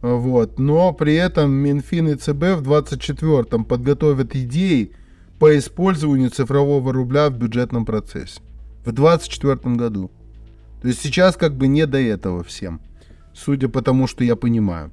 [0.03, 0.59] Вот.
[0.59, 4.91] Но при этом Минфин и ЦБ в 24-м подготовят идеи
[5.39, 8.41] по использованию цифрового рубля в бюджетном процессе
[8.85, 10.11] в 2024 году.
[10.83, 12.79] То есть сейчас как бы не до этого всем,
[13.33, 14.91] судя по тому, что я понимаю.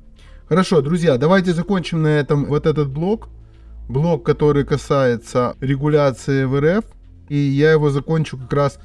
[0.48, 3.28] Хорошо, друзья, давайте закончим на этом вот этот блок.
[3.90, 6.86] Блок, который касается регуляции в РФ.
[7.28, 8.78] И я его закончу как раз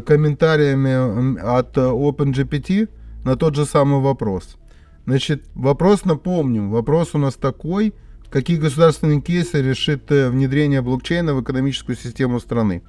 [0.00, 2.88] комментариями от OpenGPT
[3.24, 4.56] на тот же самый вопрос.
[5.06, 6.70] Значит, вопрос напомним.
[6.70, 7.94] Вопрос у нас такой.
[8.30, 12.82] Какие государственные кейсы решит э, внедрение блокчейна в экономическую систему страны?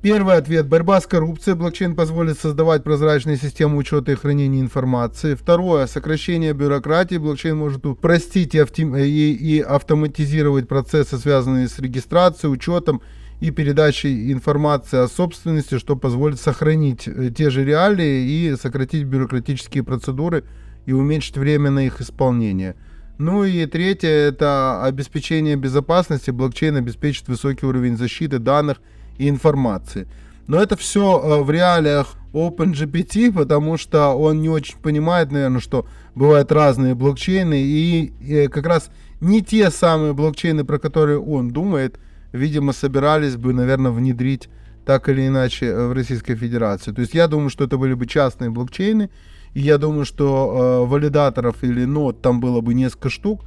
[0.00, 0.66] Первый ответ.
[0.66, 1.56] Борьба с коррупцией.
[1.56, 5.34] Блокчейн позволит создавать прозрачные системы учета и хранения информации.
[5.34, 5.86] Второе.
[5.86, 7.16] Сокращение бюрократии.
[7.16, 13.02] Блокчейн может упростить и автоматизировать процессы, связанные с регистрацией, учетом
[13.40, 19.84] и передачей информации о собственности, что позволит сохранить э, те же реалии и сократить бюрократические
[19.84, 20.44] процедуры
[20.86, 22.74] и уменьшить время на их исполнение.
[23.18, 26.30] Ну и третье, это обеспечение безопасности.
[26.30, 28.78] Блокчейн обеспечит высокий уровень защиты данных
[29.18, 30.08] и информации.
[30.48, 35.86] Но это все э, в реалиях OpenGPT, потому что он не очень понимает, наверное, что
[36.14, 41.98] бывают разные блокчейны, и, и как раз не те самые блокчейны, про которые он думает,
[42.32, 44.48] видимо, собирались бы, наверное, внедрить
[44.84, 46.92] так или иначе э, в Российской Федерации.
[46.92, 49.10] То есть я думаю, что это были бы частные блокчейны,
[49.54, 53.44] и я думаю, что э, валидаторов или нод там было бы несколько штук.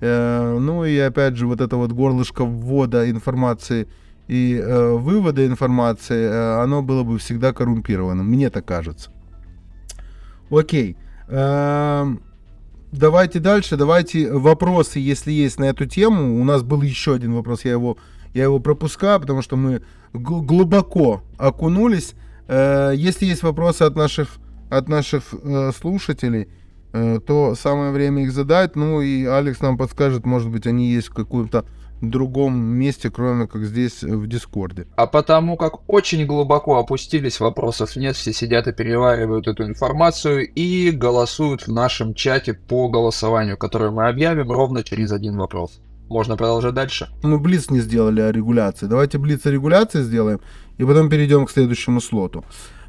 [0.00, 3.88] Э, ну и опять же, вот это вот горлышко ввода информации
[4.28, 9.10] и э, вывода информации, э, оно было бы всегда коррумпированным, мне так кажется.
[10.50, 10.96] Окей.
[11.28, 12.06] Э,
[12.92, 16.40] давайте дальше, давайте вопросы, если есть на эту тему.
[16.40, 17.98] У нас был еще один вопрос, я его,
[18.34, 22.14] я его пропускаю, потому что мы глубоко окунулись.
[22.48, 24.36] Э, если есть вопросы от наших,
[24.70, 26.48] от наших э, слушателей,
[26.92, 28.76] э, то самое время их задать.
[28.76, 31.64] Ну и Алекс нам подскажет, может быть, они есть в каком-то
[32.00, 34.86] другом месте, кроме как здесь в Дискорде.
[34.96, 40.90] А потому как очень глубоко опустились, вопросов нет, все сидят и переваривают эту информацию и
[40.90, 45.80] голосуют в нашем чате по голосованию, которое мы объявим ровно через один вопрос.
[46.08, 47.08] Можно продолжать дальше?
[47.22, 48.86] Мы Блиц не сделали о регуляции.
[48.86, 50.40] Давайте Блиц о регуляции сделаем,
[50.76, 52.44] и потом перейдем к следующему слоту.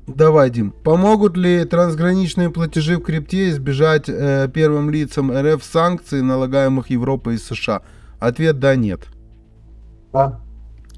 [0.08, 0.72] Давай, Дим.
[0.72, 7.38] Помогут ли трансграничные платежи в крипте избежать э, первым лицам РФ санкций, налагаемых Европой и
[7.40, 7.82] США?
[8.20, 9.08] Ответ да, нет.
[10.14, 10.42] Да.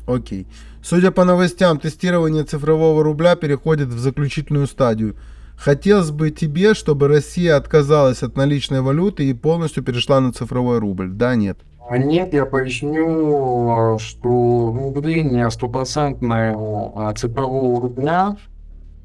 [0.07, 0.47] Окей.
[0.83, 5.15] Судя по новостям, тестирование цифрового рубля переходит в заключительную стадию.
[5.57, 11.11] Хотелось бы тебе, чтобы Россия отказалась от наличной валюты и полностью перешла на цифровой рубль.
[11.11, 11.59] Да, нет.
[11.89, 18.35] А нет, я поясню, что внедрение стопроцентного цифрового рубля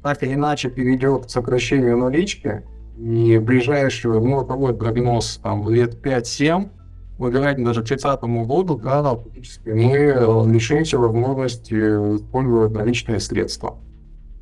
[0.01, 2.63] так или иначе перейдет к сокращению налички.
[2.97, 6.69] И ближайшую, ну, такой прогноз, там, лет 5-7,
[7.17, 13.77] выгорать даже к 30 году, да, фактически мы лишимся возможности использовать наличные средства.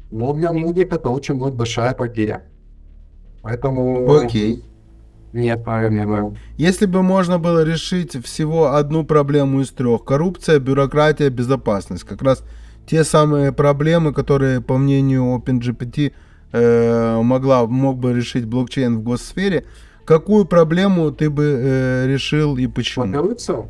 [0.09, 2.43] Но для многих это очень будет большая потеря.
[3.43, 4.11] Поэтому...
[4.11, 4.65] Окей.
[5.33, 6.35] Нет, наверное.
[6.57, 12.43] Если бы можно было решить всего одну проблему из трех, коррупция, бюрократия, безопасность, как раз
[12.85, 16.11] те самые проблемы, которые, по мнению OpenGPT,
[16.51, 19.65] э, могла, мог бы решить блокчейн в госсфере,
[20.05, 23.13] какую проблему ты бы э, решил и почему?
[23.13, 23.65] Коррупция?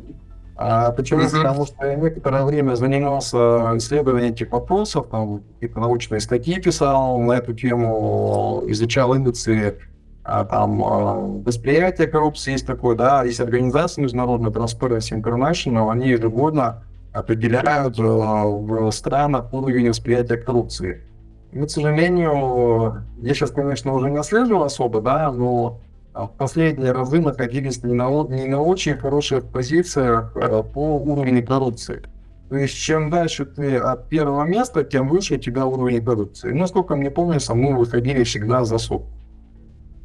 [0.56, 1.22] А почему?
[1.22, 1.30] Uh-huh.
[1.30, 7.32] Потому что я некоторое время занимался исследованием этих вопросов, там какие-то научные статьи писал на
[7.32, 9.78] эту тему, изучал индексы
[10.24, 16.84] а, там а, восприятие коррупции есть такое, да, есть организация международная Transparency International, они ежегодно
[17.12, 21.02] определяют а, в странах уровень восприятия коррупции.
[21.50, 25.80] И, к сожалению, я сейчас, конечно, уже не отслеживал особо, да, но
[26.14, 30.32] в последние разы находились не на, не на очень хороших позициях
[30.72, 32.02] по уровню коррупции.
[32.48, 36.52] То есть, чем дальше ты от первого места, тем выше у тебя уровень коррупции.
[36.52, 39.02] Насколько мне помнится, мы выходили всегда за суд.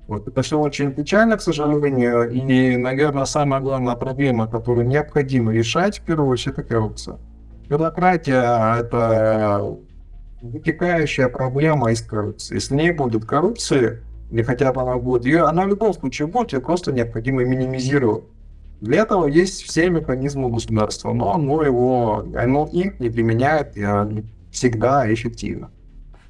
[0.08, 0.28] Вот.
[0.28, 6.04] Это все очень печально, к сожалению, и, наверное, самая главная проблема, которую необходимо решать, в
[6.04, 7.17] первую очередь, это коррупция.
[7.67, 9.78] Бюрократия– это
[10.41, 12.56] вытекающая проблема из коррупции.
[12.56, 14.00] Если не будет коррупции,
[14.32, 18.24] или хотя бы она будет, ее, она в любом случае будет, ее просто необходимо минимизировать.
[18.80, 23.76] Для этого есть все механизмы государства, но оно его, оно их не применяет
[24.51, 25.72] всегда эффективно.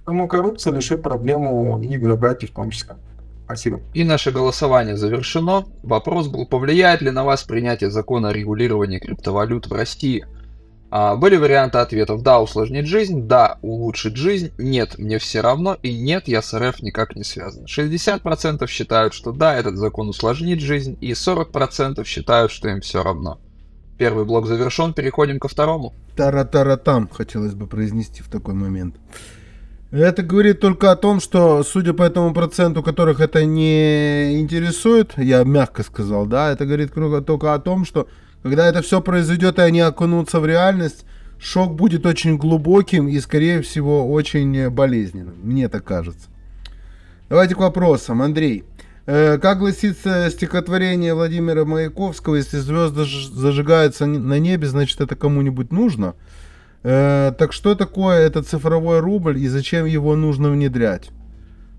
[0.05, 2.95] Поэтому коррупция решит проблему и бюрократии в том числе.
[3.47, 3.79] Спасибо.
[3.93, 5.63] И наше голосование завершено.
[5.81, 10.25] Вопрос был, повлияет ли на вас принятие закона о регулировании криптовалют в России?
[10.91, 12.23] А, были варианты ответов.
[12.23, 16.81] Да, усложнит жизнь, да, улучшит жизнь, нет, мне все равно, и нет, я с РФ
[16.81, 17.63] никак не связан.
[17.63, 23.39] 60% считают, что да, этот закон усложнит жизнь, и 40% считают, что им все равно.
[23.97, 25.93] Первый блок завершен, переходим ко второму.
[26.17, 28.97] Тара-тара-там, хотелось бы произнести в такой момент.
[29.91, 35.43] Это говорит только о том, что, судя по этому проценту, которых это не интересует, я
[35.45, 38.09] мягко сказал, да, это говорит только о том, что
[38.43, 41.05] когда это все произойдет и они окунутся в реальность,
[41.39, 45.35] шок будет очень глубоким и, скорее всего, очень болезненным.
[45.41, 46.27] Мне так кажется.
[47.29, 48.21] Давайте к вопросам.
[48.21, 48.65] Андрей,
[49.05, 56.15] э, как гласится стихотворение Владимира Маяковского, если звезды зажигаются на небе, значит это кому-нибудь нужно?
[56.83, 61.09] Э, так что такое этот цифровой рубль и зачем его нужно внедрять?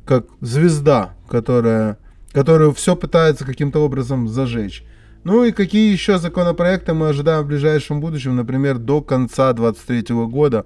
[0.05, 1.99] Как звезда, которая,
[2.33, 4.85] которую все пытается каким-то образом зажечь.
[5.25, 10.65] Ну и какие еще законопроекты мы ожидаем в ближайшем будущем, например, до конца 2023 года,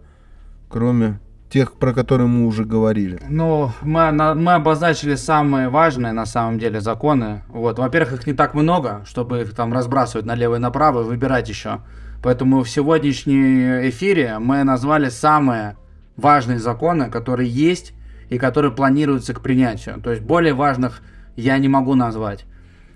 [0.68, 1.18] кроме
[1.53, 3.20] тех, про которые мы уже говорили?
[3.28, 7.43] Ну, мы, мы обозначили самые важные, на самом деле, законы.
[7.49, 7.78] Вот.
[7.78, 11.80] Во-первых, их не так много, чтобы их там разбрасывать налево и направо выбирать еще.
[12.23, 15.77] Поэтому в сегодняшнем эфире мы назвали самые
[16.16, 17.95] важные законы, которые есть
[18.29, 20.01] и которые планируются к принятию.
[20.01, 21.03] То есть более важных
[21.37, 22.45] я не могу назвать.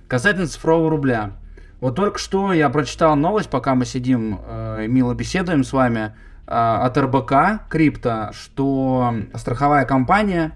[0.07, 1.33] Касательно цифрового рубля.
[1.81, 6.15] Вот только что я прочитал новость, пока мы сидим э, и мило беседуем с вами,
[6.47, 10.53] э, от РБК Крипто, что страховая компания,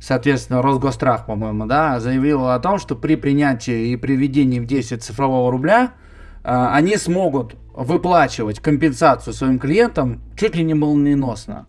[0.00, 5.52] соответственно, Росгострах, по-моему, да, заявила о том, что при принятии и приведении в действие цифрового
[5.52, 5.92] рубля
[6.42, 11.66] э, они смогут выплачивать компенсацию своим клиентам чуть ли не молниеносно.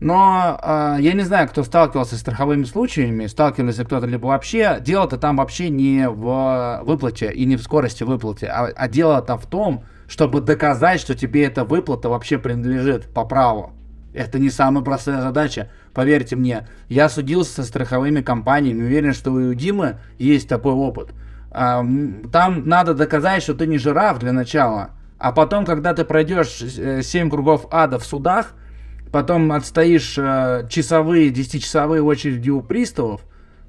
[0.00, 4.78] Но э, я не знаю, кто сталкивался с страховыми случаями, сталкивался кто-то либо вообще.
[4.80, 9.38] Дело-то там вообще не в выплате и не в скорости выплаты, а, а дело там
[9.38, 13.72] в том, чтобы доказать, что тебе эта выплата вообще принадлежит по праву.
[14.12, 15.70] Это не самая простая задача.
[15.92, 21.14] Поверьте мне, я судился со страховыми компаниями, уверен, что у Димы есть такой опыт.
[21.50, 21.84] А,
[22.32, 24.90] там надо доказать, что ты не жираф для начала.
[25.18, 28.52] А потом, когда ты пройдешь 7 э, кругов ада в судах,
[29.10, 33.22] потом отстоишь э, часовые, десятичасовые очереди у приставов,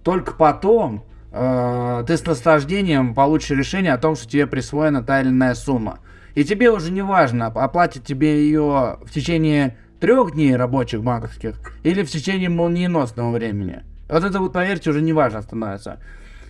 [0.04, 5.30] только потом э, ты с наслаждением получишь решение о том, что тебе присвоена та или
[5.30, 6.00] иная сумма.
[6.36, 12.04] И тебе уже не важно, оплатит тебе ее в течение трех дней рабочих банковских или
[12.04, 13.84] в течение молниеносного времени.
[14.10, 16.00] Вот это вот, поверьте, уже не важно становится.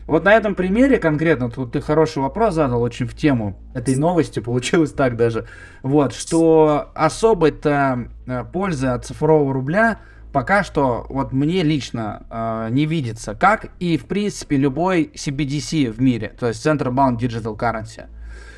[0.08, 4.40] Вот на этом примере конкретно, тут ты хороший вопрос задал, очень в тему этой новости,
[4.40, 5.48] получилось так даже,
[5.84, 10.00] вот, что особой-то э, пользы от цифрового рубля
[10.32, 16.02] пока что вот мне лично э, не видится, как и в принципе любой CBDC в
[16.02, 18.06] мире, то есть Central Bank Digital Currency.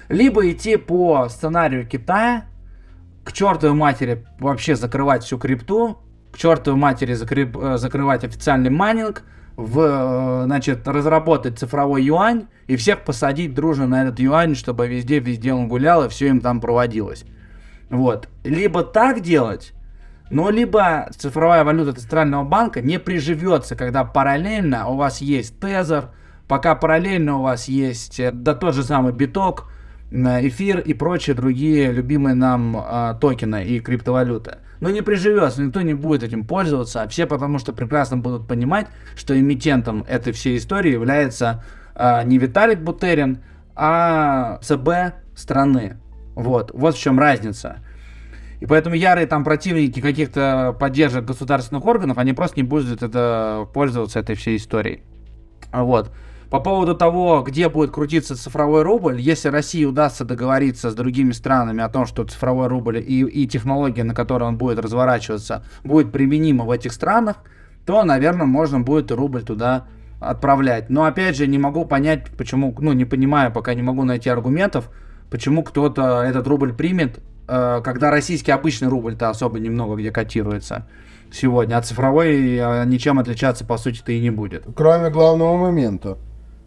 [0.08, 2.46] Либо идти по сценарию Китая,
[3.24, 6.00] к чертовой матери вообще закрывать всю крипту,
[6.32, 9.24] к чертовой матери закрып, э, закрывать официальный майнинг,
[9.60, 15.54] в, э, значит, разработать цифровой юань и всех посадить дружно на этот юань, чтобы везде-везде
[15.54, 17.26] он гулял и все им там проводилось.
[17.90, 18.30] Вот.
[18.46, 19.74] Либо так делать,
[20.30, 26.12] но либо цифровая валюта Центрального банка не приживется, когда параллельно у вас есть Тезер,
[26.48, 29.70] пока параллельно у вас есть э, да тот же самый биток,
[30.10, 35.82] э, эфир и прочие другие любимые нам э, токены и криптовалюты но не приживется, никто
[35.82, 40.58] не будет этим пользоваться, а все потому что прекрасно будут понимать, что эмитентом этой всей
[40.58, 41.64] истории является
[41.96, 43.44] э, не Виталик Бутерин,
[43.76, 45.98] а ЦБ страны.
[46.36, 47.80] Вот, вот в чем разница.
[48.60, 54.20] И поэтому ярые там противники каких-то поддержек государственных органов, они просто не будут это пользоваться
[54.20, 55.04] этой всей историей.
[55.72, 56.12] Вот.
[56.50, 61.84] По поводу того, где будет крутиться цифровой рубль, если России удастся договориться с другими странами
[61.84, 66.66] о том, что цифровой рубль и, и технология, на которой он будет разворачиваться, будет применима
[66.66, 67.38] в этих странах,
[67.86, 69.86] то, наверное, можно будет рубль туда
[70.20, 70.90] отправлять.
[70.90, 74.90] Но опять же, не могу понять, почему, ну, не понимаю, пока не могу найти аргументов,
[75.30, 80.88] почему кто-то этот рубль примет, э, когда российский обычный рубль-то особо немного где котируется
[81.32, 84.66] сегодня, а цифровой э, ничем отличаться по сути-то и не будет.
[84.76, 86.18] Кроме главного момента.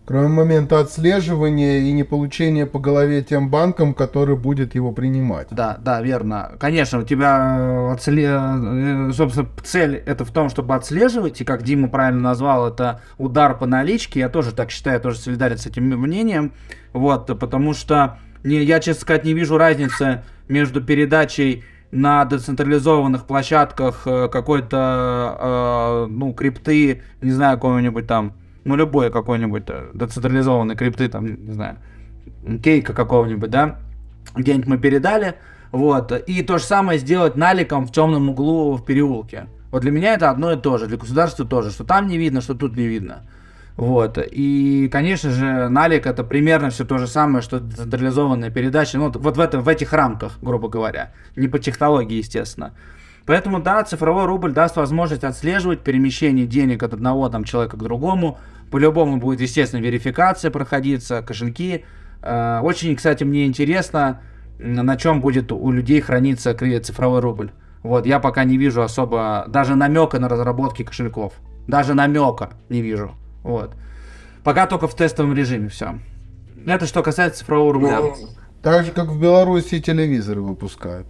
[0.05, 5.49] Кроме момента отслеживания и не получения по голове тем банкам, который будет его принимать.
[5.51, 6.53] Да, да, верно.
[6.59, 8.29] Конечно, у тебя э, отсле...
[8.29, 13.57] Э, собственно, цель это в том, чтобы отслеживать, и как Дима правильно назвал, это удар
[13.57, 14.19] по наличке.
[14.21, 16.53] Я тоже так считаю, тоже солидарен с этим мнением.
[16.93, 24.03] Вот, потому что не, я, честно сказать, не вижу разницы между передачей на децентрализованных площадках
[24.07, 28.33] э, какой-то, э, ну, крипты, не знаю, какого-нибудь там
[28.65, 31.77] ну, любой какой-нибудь э, децентрализованный крипты, там, не знаю,
[32.63, 33.79] кейка какого-нибудь, да,
[34.35, 35.35] где-нибудь мы передали,
[35.71, 39.47] вот, и то же самое сделать наликом в темном углу в переулке.
[39.71, 42.41] Вот для меня это одно и то же, для государства тоже, что там не видно,
[42.41, 43.23] что тут не видно.
[43.77, 44.19] Вот.
[44.19, 48.99] И, конечно же, налик это примерно все то же самое, что централизованная передача.
[48.99, 51.13] Ну, вот в, этом, в этих рамках, грубо говоря.
[51.37, 52.75] Не по технологии, естественно.
[53.27, 58.39] Поэтому, да, цифровой рубль даст возможность отслеживать перемещение денег от одного там, человека к другому.
[58.71, 61.85] По-любому будет, естественно, верификация проходиться, кошельки.
[62.23, 64.21] Э, очень, кстати, мне интересно,
[64.59, 67.53] на чем будет у людей храниться цифровой рубль.
[67.83, 71.35] Вот, я пока не вижу особо даже намека на разработки кошельков.
[71.67, 73.13] Даже намека не вижу.
[73.43, 73.75] Вот.
[74.45, 75.99] Пока только в тестовом режиме все.
[76.67, 78.01] Это что касается цифрового рубля.
[78.63, 81.07] Так же, как в Беларуси телевизоры выпускают.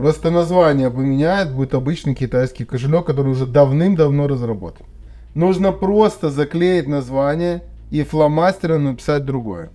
[0.00, 4.86] Просто название поменяет, будет обычный китайский кошелек, который уже давным-давно разработан.
[5.34, 9.68] Нужно просто заклеить название и фломастером написать другое.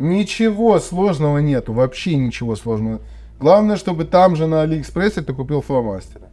[0.00, 2.98] Ничего сложного нету, вообще ничего сложного.
[3.38, 6.24] Главное, чтобы там же на Алиэкспрессе ты купил фломастеры.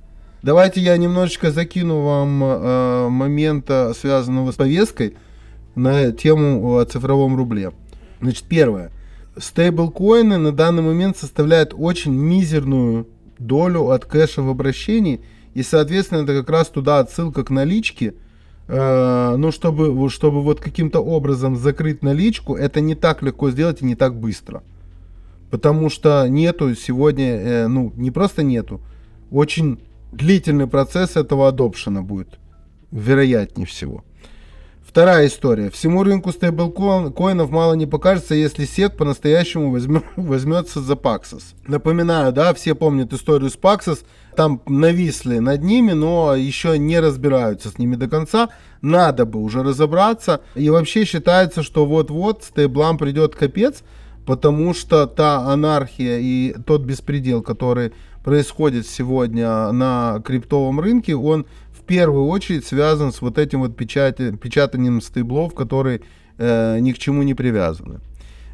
[0.42, 5.16] Давайте я немножечко закину вам э, момента, связанного с повесткой,
[5.76, 7.72] на тему о цифровом рубле.
[8.20, 8.90] Значит, первое.
[9.40, 15.22] Стейблкоины на данный момент составляют очень мизерную долю от кэша в обращении,
[15.54, 18.16] и, соответственно, это как раз туда отсылка к наличке.
[18.68, 23.86] Э, ну, чтобы, чтобы вот каким-то образом закрыть наличку, это не так легко сделать и
[23.86, 24.62] не так быстро.
[25.50, 28.82] Потому что нету сегодня, э, ну, не просто нету,
[29.32, 29.80] очень
[30.12, 32.40] длительный процесс этого адопшена будет,
[32.92, 34.04] вероятнее всего.
[34.90, 35.70] Вторая история.
[35.70, 41.44] Всему рынку стейблкоинов мало не покажется, если SEC по-настоящему возьмет, возьмется за Paxos.
[41.68, 44.04] Напоминаю, да, все помнят историю с Paxos.
[44.36, 48.50] Там нависли над ними, но еще не разбираются с ними до конца.
[48.82, 50.42] Надо бы уже разобраться.
[50.56, 53.84] И вообще считается, что вот-вот стейблам придет капец,
[54.26, 61.46] потому что та анархия и тот беспредел, который происходит сегодня на криптовом рынке, он
[61.90, 66.02] первую очередь связан с вот этим вот печати, печатанием стейблов, которые
[66.38, 68.00] э, ни к чему не привязаны.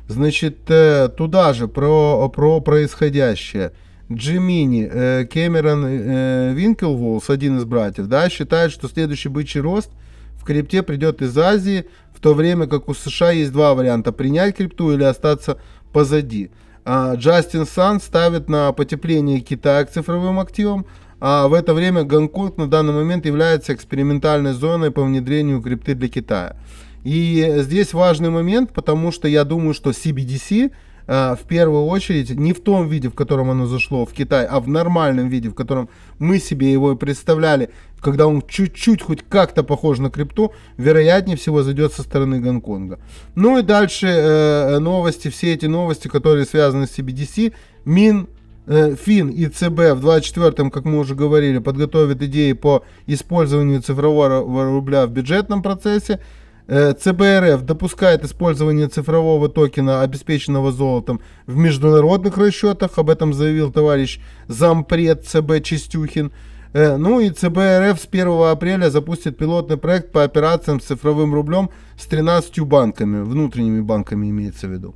[0.08, 3.74] Значит, э, туда же про, про происходящее.
[4.10, 9.90] Джимини, э, Кэмерон э, Винкелволс, один из братьев, да, считает, что следующий бычий рост
[10.38, 14.56] в крипте придет из Азии, в то время как у США есть два варианта, принять
[14.56, 15.58] крипту или остаться
[15.92, 16.52] позади.
[16.86, 20.86] А, Джастин Сан ставит на потепление Китая к цифровым активам,
[21.20, 26.10] а в это время Гонконг на данный момент является экспериментальной зоной по внедрению крипты для
[26.10, 26.56] Китая.
[27.04, 30.72] И здесь важный момент, потому что я думаю, что CBDC
[31.08, 34.60] Э, в первую очередь не в том виде, в котором оно зашло в Китай, а
[34.60, 35.90] в нормальном виде, в котором
[36.20, 41.64] мы себе его и представляли, когда он чуть-чуть хоть как-то похож на крипту, вероятнее всего
[41.64, 43.00] зайдет со стороны Гонконга.
[43.36, 47.54] Ну и дальше э, новости, все эти новости, которые связаны с CBDC,
[47.86, 48.28] Мин
[48.68, 55.06] Фин и ЦБ в 24-м, как мы уже говорили, подготовят идеи по использованию цифрового рубля
[55.06, 56.20] в бюджетном процессе.
[56.68, 62.98] Э, ЦБРФ допускает использование цифрового токена, обеспеченного золотом, в международных расчетах.
[62.98, 66.32] Об этом заявил товарищ зампред ЦБ Чистюхин.
[66.74, 71.70] Э, ну и ЦБРФ с 1 апреля запустит пилотный проект по операциям с цифровым рублем
[71.98, 74.96] с 13 банками, внутренними банками имеется в виду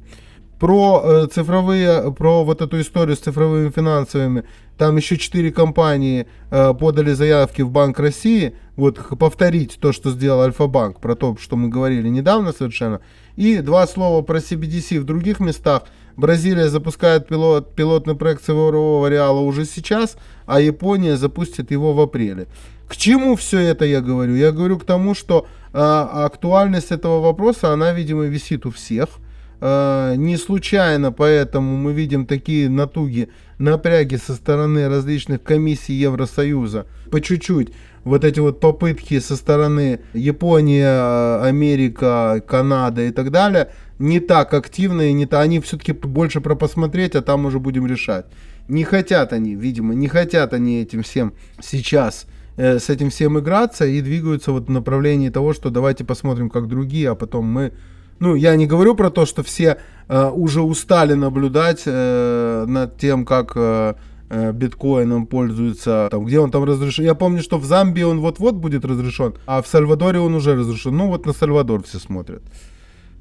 [0.60, 4.43] про цифровые, про вот эту историю с цифровыми финансовыми,
[4.78, 10.41] там еще четыре компании э, подали заявки в Банк России, вот повторить то, что сделал
[10.41, 13.01] Альфа-Банк, про то, что мы говорили недавно совершенно,
[13.36, 15.84] и два слова про CBDC в других местах.
[16.16, 22.47] Бразилия запускает пилот, пилотный проект цифрового реала уже сейчас, а Япония запустит его в апреле.
[22.89, 24.36] К чему все это я говорю?
[24.36, 29.10] Я говорю к тому, что э, актуальность этого вопроса, она, видимо, висит у всех–
[29.62, 36.86] не случайно поэтому мы видим такие натуги, напряги со стороны различных комиссий Евросоюза.
[37.12, 44.22] По чуть-чуть вот эти вот попытки со стороны Япония, Америка, Канада и так далее не
[44.22, 48.26] так активные, не то, они все-таки больше про посмотреть, а там уже будем решать.
[48.68, 53.86] Не хотят они, видимо, не хотят они этим всем сейчас э, с этим всем играться
[53.86, 57.74] и двигаются вот в направлении того, что давайте посмотрим, как другие, а потом мы
[58.20, 63.26] ну, я не говорю про то, что все э, уже устали наблюдать э, над тем,
[63.26, 63.93] как э,
[64.30, 67.05] э, биткоином пользуются, там, где он там разрешен.
[67.05, 70.95] Я помню, что в Замбии он вот-вот будет разрешен, а в Сальвадоре он уже разрешен.
[70.95, 72.41] Ну, вот на Сальвадор все смотрят.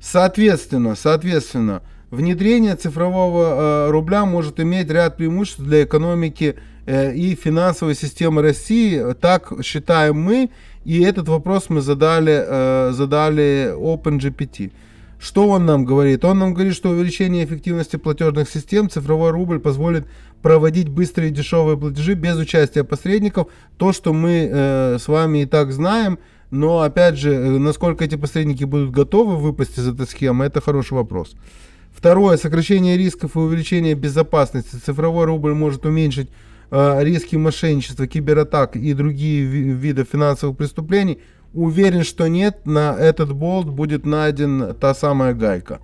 [0.00, 7.94] Соответственно, соответственно, внедрение цифрового э, рубля может иметь ряд преимуществ для экономики э, и финансовой
[7.94, 9.12] системы России.
[9.20, 10.50] Так считаем мы.
[10.84, 14.72] И этот вопрос мы задали, э, задали OpenGPT.
[15.18, 16.24] Что он нам говорит?
[16.24, 20.06] Он нам говорит, что увеличение эффективности платежных систем, цифровой рубль позволит
[20.42, 23.48] проводить быстрые и дешевые платежи без участия посредников.
[23.76, 26.18] То, что мы э, с вами и так знаем,
[26.50, 30.94] Но, опять же, э, насколько эти посредники будут готовы выпасть из этой схемы, это хороший
[30.94, 31.34] вопрос.
[31.94, 34.76] Второе, сокращение рисков и увеличение безопасности.
[34.76, 36.30] Цифровой рубль может уменьшить
[36.70, 41.18] э, риски мошенничества, кибератак и другие ви- виды финансовых преступлений.
[41.54, 45.80] Уверен, что нет, на этот болт будет найден та самая гайка.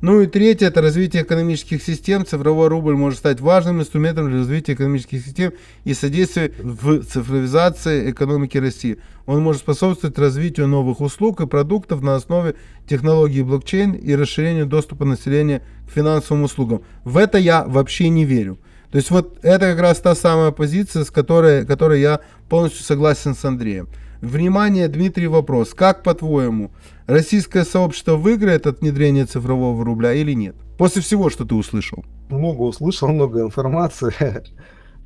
[0.00, 2.24] Ну и третье, это развитие экономических систем.
[2.24, 5.52] Цифровой рубль может стать важным инструментом для развития экономических систем
[5.82, 8.98] и содействия в цифровизации экономики России.
[9.26, 12.54] Он может способствовать развитию новых услуг и продуктов на основе
[12.88, 16.82] технологии блокчейн и расширению доступа населения к финансовым услугам.
[17.02, 18.60] В это я вообще не верю.
[18.92, 23.34] То есть вот это как раз та самая позиция, с которой, которой я полностью согласен
[23.34, 23.88] с Андреем.
[24.20, 25.74] Внимание, Дмитрий, вопрос.
[25.74, 26.72] Как, по-твоему,
[27.06, 30.56] российское сообщество выиграет от внедрения цифрового рубля или нет?
[30.76, 32.04] После всего, что ты услышал.
[32.28, 34.12] Много услышал, много информации.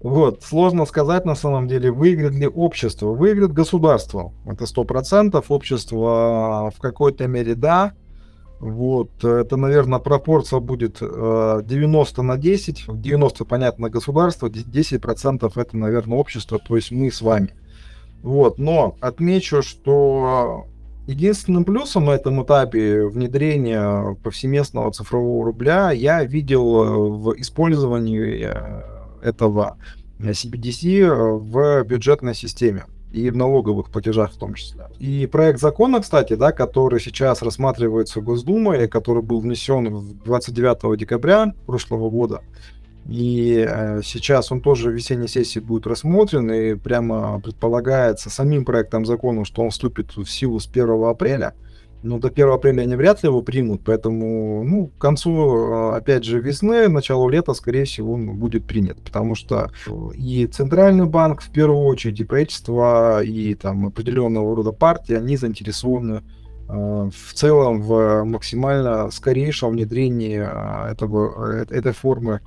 [0.03, 3.13] Вот, сложно сказать на самом деле, выиграет ли общество.
[3.13, 4.33] Выиграет государство.
[4.45, 5.53] Это сто процентов.
[5.53, 7.93] Общество в какой-то мере да.
[8.59, 12.85] Вот, это, наверное, пропорция будет э, 90 на 10.
[12.89, 17.55] 90, понятно, государство, 10% это, наверное, общество, то есть мы с вами.
[18.23, 20.67] Вот, но отмечу, что
[21.07, 28.83] единственным плюсом на этом этапе внедрения повсеместного цифрового рубля я видел э, в использовании э,
[29.23, 29.77] этого
[30.21, 34.87] CBDC в бюджетной системе и в налоговых платежах в том числе.
[34.99, 42.09] И проект закона, кстати, да, который сейчас рассматривается Госдумой, который был внесен 29 декабря прошлого
[42.09, 42.41] года,
[43.07, 49.05] и э, сейчас он тоже в весенней сессии будет рассмотрен, и прямо предполагается самим проектом
[49.05, 51.55] закона, что он вступит в силу с 1 апреля.
[52.05, 56.41] Но до 1 апреля они вряд ли его примут, поэтому ну, к концу, опять же,
[56.41, 59.01] весны, началу лета, скорее всего, он будет принят.
[59.03, 59.71] Потому что
[60.15, 66.23] и Центральный банк, в первую очередь, и правительство, и там определенного рода партии, они заинтересованы
[66.67, 70.39] в целом в максимально скорейшем внедрении
[70.91, 72.41] этого, этой формы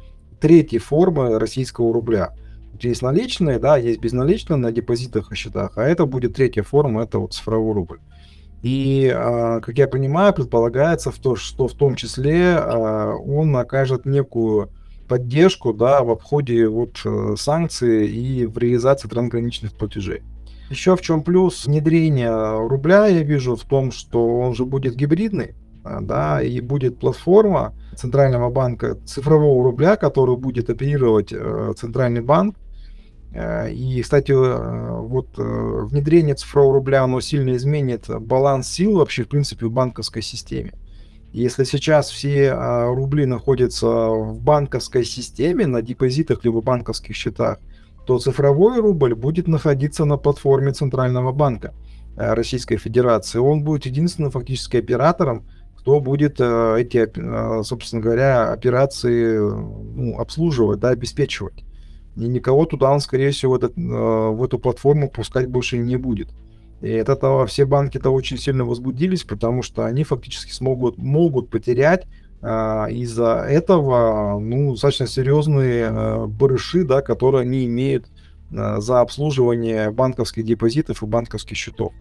[0.46, 2.36] третьей формы российского рубля.
[2.80, 7.18] Есть наличные, да, есть безналичные на депозитах и счетах, а это будет третья форма, это
[7.18, 8.00] вот цифровой рубль.
[8.62, 14.70] И, как я понимаю, предполагается, в то, что в том числе он окажет некую
[15.08, 20.22] поддержку да, в обходе вот э, санкций и в реализации трансграничных платежей.
[20.70, 25.56] Еще в чем плюс внедрения рубля я вижу в том, что он же будет гибридный,
[26.02, 32.56] да, и будет платформа центрального банка цифрового рубля, который будет оперировать э, центральный банк.
[33.34, 39.30] Э, и, кстати, э, вот внедрение цифрового рубля, оно сильно изменит баланс сил вообще, в
[39.30, 40.74] принципе, в банковской системе.
[41.32, 42.54] Если сейчас все
[42.94, 47.60] рубли находятся в банковской системе, на депозитах либо банковских счетах,
[48.08, 51.74] то цифровой рубль будет находиться на платформе Центрального банка
[52.16, 53.40] Российской Федерации.
[53.40, 55.44] Он будет единственным фактически оператором,
[55.86, 61.64] кто будет э, эти, э, собственно говоря, операции ну, обслуживать, да, обеспечивать.
[62.18, 65.98] И никого туда он, скорее всего, в, этот, э, в эту платформу пускать больше не
[65.98, 66.30] будет.
[66.82, 72.08] И от этого все банки-то очень сильно возбудились, потому что они фактически смогут, могут потерять
[72.42, 72.48] э,
[72.90, 78.08] из-за этого ну, достаточно серьезные э, барыши, да, которые они имеют
[78.52, 81.94] э, за обслуживание банковских депозитов и банковских счетов.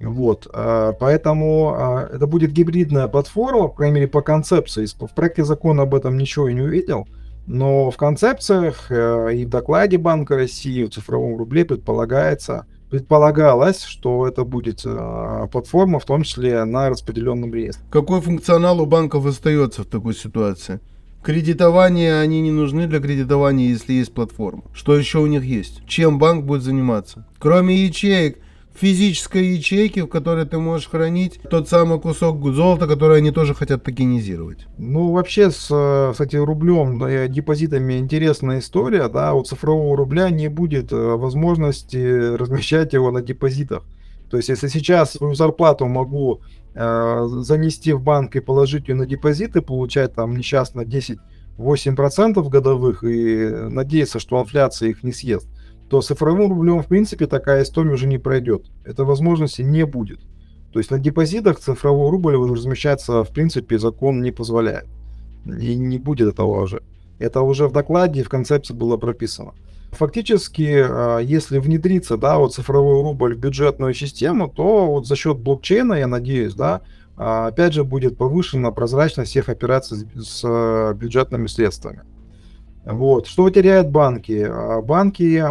[0.00, 4.86] Вот, а, поэтому а, это будет гибридная платформа, по крайней мере, по концепции.
[4.86, 7.06] В проекте закона об этом ничего я не увидел,
[7.46, 14.26] но в концепциях э, и в докладе Банка России в цифровом рубле предполагается, предполагалось, что
[14.26, 17.84] это будет а, платформа, в том числе на распределенном реестре.
[17.90, 20.80] Какой функционал у банков остается в такой ситуации?
[21.22, 24.62] Кредитование, они не нужны для кредитования, если есть платформа.
[24.74, 25.82] Что еще у них есть?
[25.86, 27.26] Чем банк будет заниматься?
[27.38, 28.38] Кроме ячеек,
[28.74, 33.84] физической ячейки, в которой ты можешь хранить тот самый кусок золота, который они тоже хотят
[33.84, 34.66] токенизировать.
[34.78, 40.92] Ну, вообще, с, кстати, рублем, да, депозитами интересная история, да, у цифрового рубля не будет
[40.92, 43.84] э, возможности размещать его на депозитах.
[44.30, 46.40] То есть, если сейчас свою зарплату могу
[46.74, 51.18] э, занести в банк и положить ее на депозиты, получать там несчастно 10
[51.58, 55.48] 8% годовых и надеяться, что инфляция их не съест,
[55.94, 58.64] то цифровым рублем, в принципе, такая история уже не пройдет.
[58.84, 60.18] Этой возможности не будет.
[60.72, 64.86] То есть на депозитах цифровой рубль размещаться, в принципе, закон не позволяет.
[65.46, 66.82] И не будет этого уже.
[67.20, 69.52] Это уже в докладе и в концепции было прописано.
[69.92, 75.38] Фактически, а, если внедриться, да, вот цифровой рубль в бюджетную систему, то вот за счет
[75.38, 76.80] блокчейна, я надеюсь, да,
[77.16, 82.02] а, опять же будет повышена прозрачность всех операций с а, бюджетными средствами.
[82.84, 83.26] Вот.
[83.26, 84.46] Что теряют банки?
[84.48, 85.42] А, банки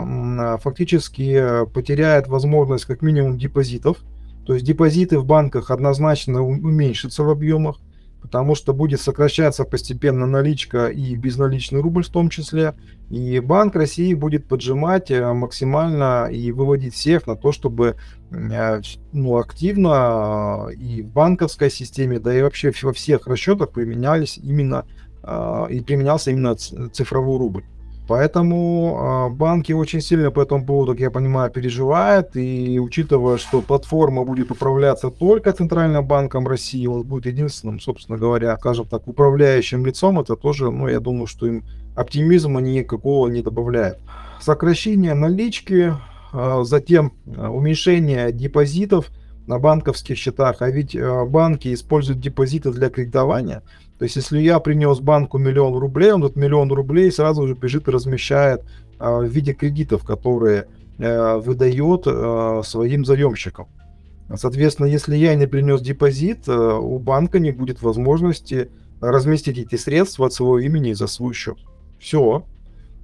[0.60, 3.98] фактически потеряют возможность как минимум депозитов,
[4.46, 7.80] То есть депозиты в банках однозначно уменьшатся в объемах,
[8.24, 12.74] потому что будет сокращаться постепенно наличка и безналичный рубль в том числе.
[13.10, 17.98] И Банк России будет поджимать э, максимально и выводить всех на то, чтобы
[18.32, 18.82] э,
[19.12, 24.86] ну, активно э, и в банковской системе, да и вообще во всех расчетах применялись именно
[25.24, 27.64] и применялся именно цифровой рубль.
[28.08, 32.36] Поэтому э, банки очень сильно по этому поводу, как я понимаю, переживают.
[32.36, 38.58] И учитывая, что платформа будет управляться только Центральным банком России, он будет единственным, собственно говоря,
[38.58, 41.64] скажем так, управляющим лицом, это тоже, ну, я думаю, что им
[41.96, 44.00] оптимизма никакого не добавляет.
[44.42, 45.94] Сокращение налички,
[46.34, 49.12] э, затем уменьшение депозитов
[49.48, 50.98] на банковских счетах, а ведь
[51.28, 53.64] банки используют депозиты для кредитования–
[54.00, 57.88] то есть, если я принес банку миллион рублей, он этот миллион рублей сразу же бежит
[57.88, 58.64] и размещает
[59.00, 60.68] а, в виде кредитов, которые
[61.00, 63.68] а, выдает а, своим заемщикам.
[64.36, 68.70] Соответственно, если я не принес депозит, а, у банка не будет возможности
[69.00, 71.58] разместить эти средства от своего имени за свой счет.
[72.00, 72.46] Все.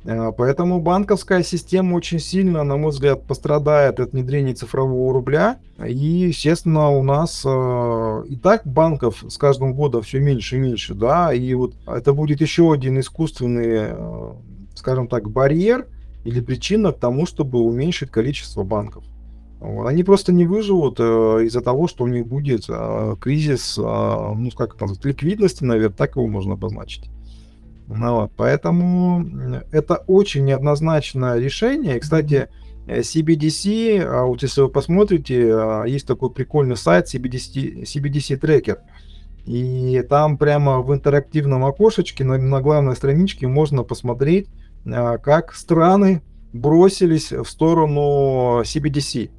[0.05, 5.59] Э, поэтому банковская система очень сильно, на мой взгляд, пострадает от внедрения цифрового рубля.
[5.85, 10.93] И, естественно, у нас э, и так банков с каждым годом все меньше и меньше,
[10.93, 14.33] да, и вот это будет еще один искусственный, э,
[14.75, 15.87] скажем так, барьер
[16.23, 19.03] или причина к тому, чтобы уменьшить количество банков.
[19.59, 19.87] Вот.
[19.87, 21.03] Они просто не выживут э,
[21.45, 26.15] из-за того, что у них будет э, кризис, э, ну, как это ликвидности, наверное, так
[26.15, 27.09] его можно обозначить.
[27.89, 29.25] Ну, вот, поэтому
[29.71, 31.97] это очень неоднозначное решение.
[31.97, 32.49] И, кстати,
[32.87, 38.77] CBDC, а вот если вы посмотрите, а, есть такой прикольный сайт CBDC, CBDC Tracker.
[39.45, 44.47] И там прямо в интерактивном окошечке на, на главной страничке можно посмотреть,
[44.85, 46.21] а, как страны
[46.53, 49.31] бросились в сторону CBDC.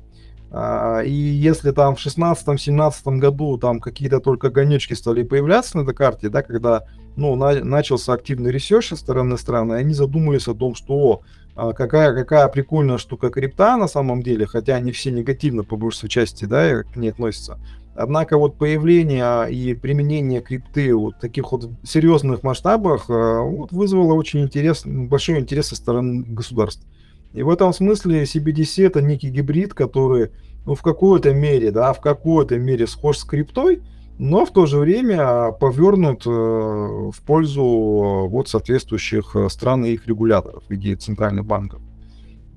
[1.06, 6.28] И если там в 16-17 году там какие-то только огонечки стали появляться на этой карте,
[6.28, 6.86] да, когда
[7.16, 11.22] ну, на, начался активный research со стороны страны, они задумались о том, что
[11.54, 16.08] а, какая, какая прикольная штука крипта на самом деле, хотя они все негативно по большей
[16.08, 17.58] части, да, к ней относятся.
[17.94, 24.42] Однако вот появление и применение крипты вот таких вот серьезных масштабах а, вот, вызвало очень
[24.42, 26.86] интерес, большой интерес со стороны государств.
[27.32, 30.30] И в этом смысле CBDC это некий гибрид, который
[30.66, 33.82] ну, в какой-то мере, да, в какой-то мере схож с криптой,
[34.22, 39.92] но в то же время повернут э, в пользу э, вот соответствующих э, стран и
[39.92, 41.80] их регуляторов в виде центральных банков.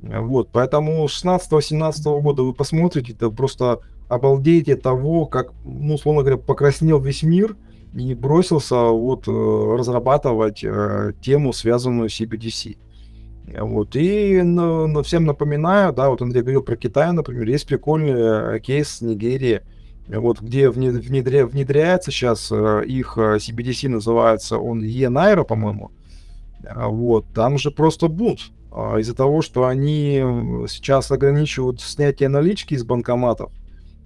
[0.01, 6.36] Вот, поэтому с 16-17 года вы посмотрите, это просто обалдеете того, как, ну, условно говоря,
[6.36, 7.55] покраснел весь мир
[7.93, 10.66] и бросился вот разрабатывать
[11.22, 12.76] тему, связанную с CBDC.
[13.61, 18.99] Вот, и ну, всем напоминаю, да, вот Андрей говорил про Китай, например, есть прикольный кейс
[18.99, 19.61] Нигерии,
[20.07, 25.91] вот где внедря, внедряется сейчас э, их э, CBDC называется он e по-моему.
[26.67, 28.51] А вот, там же просто бунт.
[28.71, 30.17] А, из-за того, что они
[30.67, 33.51] сейчас ограничивают снятие налички из банкоматов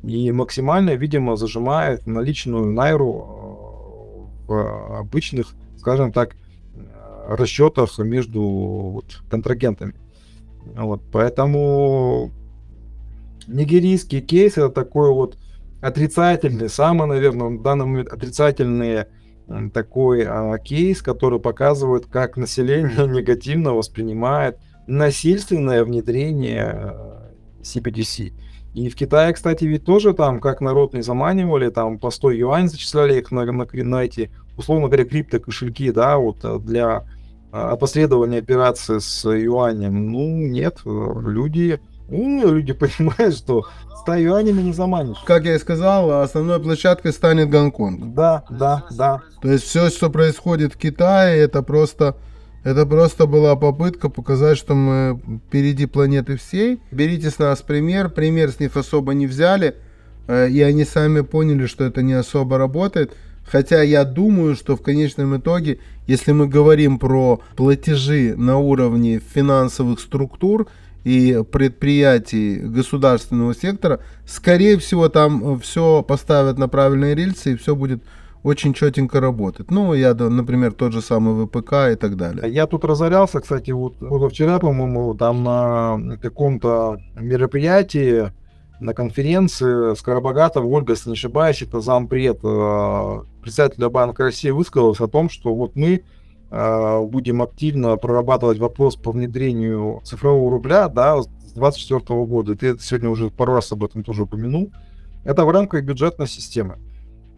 [0.04, 6.36] и максимально, видимо, зажимают наличную найру э, в обычных, скажем так,
[7.28, 9.96] расчетах между вот, контрагентами.
[10.76, 12.32] Вот, поэтому
[13.48, 15.38] нигерийский кейс это такой вот
[15.82, 19.06] отрицательный, самый, наверное, в данный момент отрицательный
[19.74, 24.58] такой а, кейс, который показывает, как население негативно воспринимает
[24.88, 26.96] насильственное внедрение
[27.62, 28.32] CBDC.
[28.32, 32.32] А, И в Китае, кстати, ведь тоже там, как народ не заманивали, там по 100
[32.32, 37.06] юань зачисляли их на, на, на эти, условно говоря, криптокошельки, да, вот а, для
[37.52, 40.12] опосредования операции с юанем.
[40.12, 41.80] Ну, нет, люди
[42.10, 43.66] умные люди понимают, что
[44.02, 45.18] 100 юанями не заманишь.
[45.26, 48.14] Как я и сказал, основной площадкой станет Гонконг.
[48.14, 49.22] Да, да, да.
[49.42, 52.16] То есть все, что происходит в Китае, это просто,
[52.64, 56.82] это просто была попытка показать, что мы впереди планеты всей.
[56.92, 58.10] Берите с нас пример.
[58.10, 59.76] Пример с них особо не взяли.
[60.28, 63.14] Э, и они сами поняли, что это не особо работает.
[63.46, 70.02] Хотя я думаю, что в конечном итоге, если мы говорим про платежи на уровне финансовых
[70.02, 70.68] структур,
[71.08, 78.04] и предприятий государственного сектора, скорее всего, там все поставят на правильные рельсы и все будет
[78.44, 79.72] очень четенько работать.
[79.72, 82.52] Ну, я, например, тот же самый ВПК и так далее.
[82.52, 83.96] Я тут разорялся, кстати, вот
[84.34, 88.34] вчера, по-моему, там на каком-то мероприятии,
[88.82, 95.08] на конференции Скоробогатов Ольга, если не ошибаюсь, это зампред э, председателя Банка России высказалась о
[95.08, 96.04] том, что вот мы
[96.50, 102.56] будем активно прорабатывать вопрос по внедрению цифрового рубля, да, с 2024 года.
[102.56, 104.72] Ты сегодня уже пару раз об этом тоже упомянул.
[105.26, 106.78] Это в рамках бюджетной системы.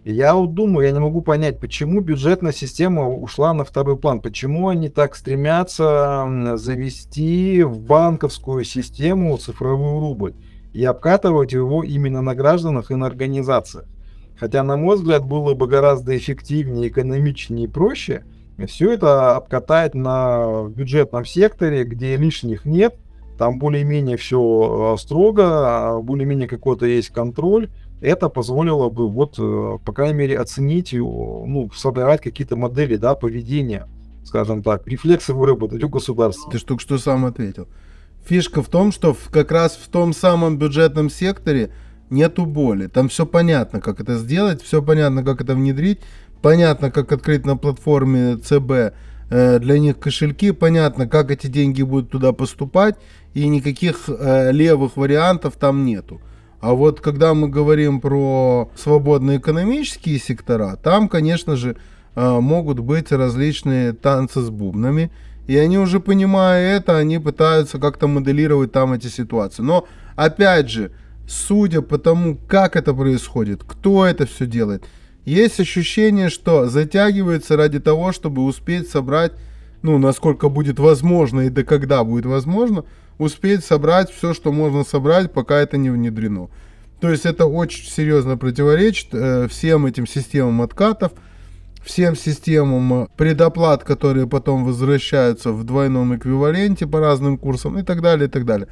[0.05, 4.69] Я вот думаю, я не могу понять, почему бюджетная система ушла на второй план, почему
[4.69, 10.35] они так стремятся завести в банковскую систему цифровой рубль
[10.71, 13.85] и обкатывать его именно на гражданах и на организациях.
[14.39, 18.23] Хотя, на мой взгляд, было бы гораздо эффективнее, экономичнее и проще
[18.65, 22.95] все это обкатать на бюджетном секторе, где лишних нет,
[23.37, 27.69] там более-менее все строго, а более-менее какой-то есть контроль,
[28.01, 33.87] это позволило бы вот, э, по крайней мере, оценить, ну, собирать какие-то модели, да, поведения,
[34.23, 36.51] скажем так, рефлексы выработать у государства.
[36.51, 37.67] Ты только что сам ответил.
[38.25, 41.71] Фишка в том, что в, как раз в том самом бюджетном секторе
[42.09, 42.87] нету боли.
[42.87, 45.99] Там все понятно, как это сделать, все понятно, как это внедрить,
[46.41, 48.93] понятно, как открыть на платформе ЦБ
[49.29, 52.95] э, для них кошельки, понятно, как эти деньги будут туда поступать,
[53.33, 56.21] и никаких э, левых вариантов там нету.
[56.61, 61.77] А вот когда мы говорим про свободные экономические сектора, там, конечно же,
[62.15, 65.11] э, могут быть различные танцы с бубнами.
[65.47, 69.63] И они уже понимая это, они пытаются как-то моделировать там эти ситуации.
[69.63, 70.91] Но, опять же,
[71.27, 74.83] судя по тому, как это происходит, кто это все делает,
[75.29, 79.33] есть ощущение, что затягивается ради того, чтобы успеть собрать,
[79.81, 82.83] ну, насколько будет возможно и до когда будет возможно,
[83.17, 86.49] успеть собрать все, что можно собрать, пока это не внедрено.
[86.99, 91.11] То есть это очень серьезно противоречит э, всем этим системам откатов,
[91.83, 98.27] всем системам предоплат, которые потом возвращаются в двойном эквиваленте по разным курсам и так далее,
[98.27, 98.67] и так далее.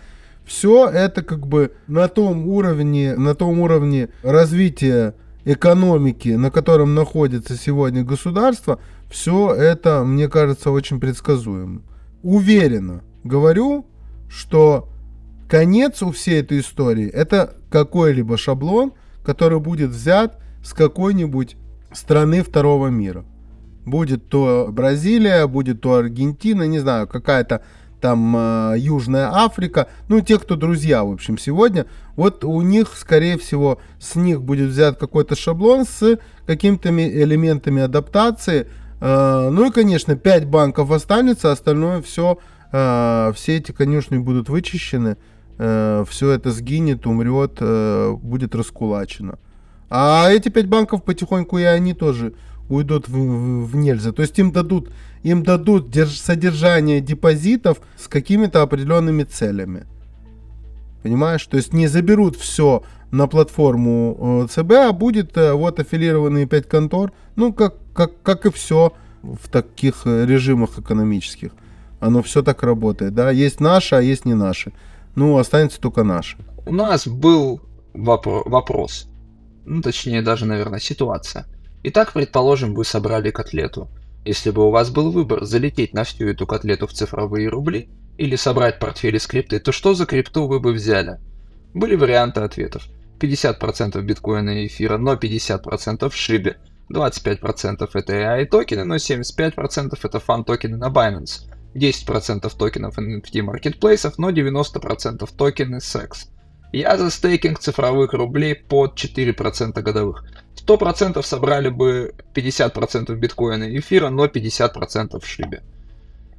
[0.46, 5.14] Все это как бы на том уровне, на том уровне развития
[5.48, 8.80] экономики, на котором находится сегодня государство,
[9.10, 11.84] все это, мне кажется, очень предсказуемо.
[12.22, 13.86] Уверенно говорю,
[14.28, 14.90] что
[15.48, 18.92] конец у всей этой истории это какой-либо шаблон,
[19.24, 21.56] который будет взят с какой-нибудь
[21.94, 23.24] страны второго мира.
[23.86, 27.64] Будет то Бразилия, будет то Аргентина, не знаю, какая-то
[28.02, 31.86] там э, Южная Африка, ну, те, кто друзья, в общем, сегодня,
[32.16, 38.68] вот у них, скорее всего, с них будет взят какой-то шаблон с какими-то элементами адаптации,
[39.00, 42.40] э, ну и, конечно, 5 банков останется, остальное все
[42.72, 45.18] э, все эти конюшни будут вычищены,
[45.58, 49.40] э, все это сгинет, умрет, э, будет раскулачено.
[49.90, 52.34] А эти пять банков потихоньку и они тоже
[52.70, 54.12] уйдут в, в, в нельзя.
[54.12, 54.90] То есть им дадут,
[55.24, 59.86] им дадут держ, содержание депозитов с какими-то определенными целями.
[61.04, 61.46] Понимаешь?
[61.46, 66.68] То есть не заберут все на платформу э, ЦБ, а будет э, вот аффилированные пять
[66.68, 68.94] контор, ну как, как, как и все
[69.24, 71.52] в таких э, режимах экономических.
[72.00, 73.32] Оно все так работает, да.
[73.32, 74.72] Есть наши, а есть не наши.
[75.16, 76.38] Ну, останется только наши.
[76.66, 77.62] У нас был
[77.94, 79.08] вопро- вопрос.
[79.66, 81.46] Ну, точнее, даже, наверное, ситуация.
[81.84, 83.90] Итак, предположим, вы собрали котлету.
[84.28, 88.36] Если бы у вас был выбор залететь на всю эту котлету в цифровые рубли или
[88.36, 91.22] собрать портфели скрипты, то что за крипту вы бы взяли?
[91.74, 92.90] Были варианты ответов.
[93.22, 96.58] 50% биткоина и эфира, но 50% в шибе.
[96.94, 101.50] 25% это AI токены, но 75% это фан токены на Binance.
[101.74, 106.28] 10% токенов NFT маркетплейсов, но 90% токены секс.
[106.72, 110.26] Я за стейкинг цифровых рублей под 4% годовых.
[110.56, 115.64] 100% собрали бы 50% биткоина и эфира, но 50% в шибе.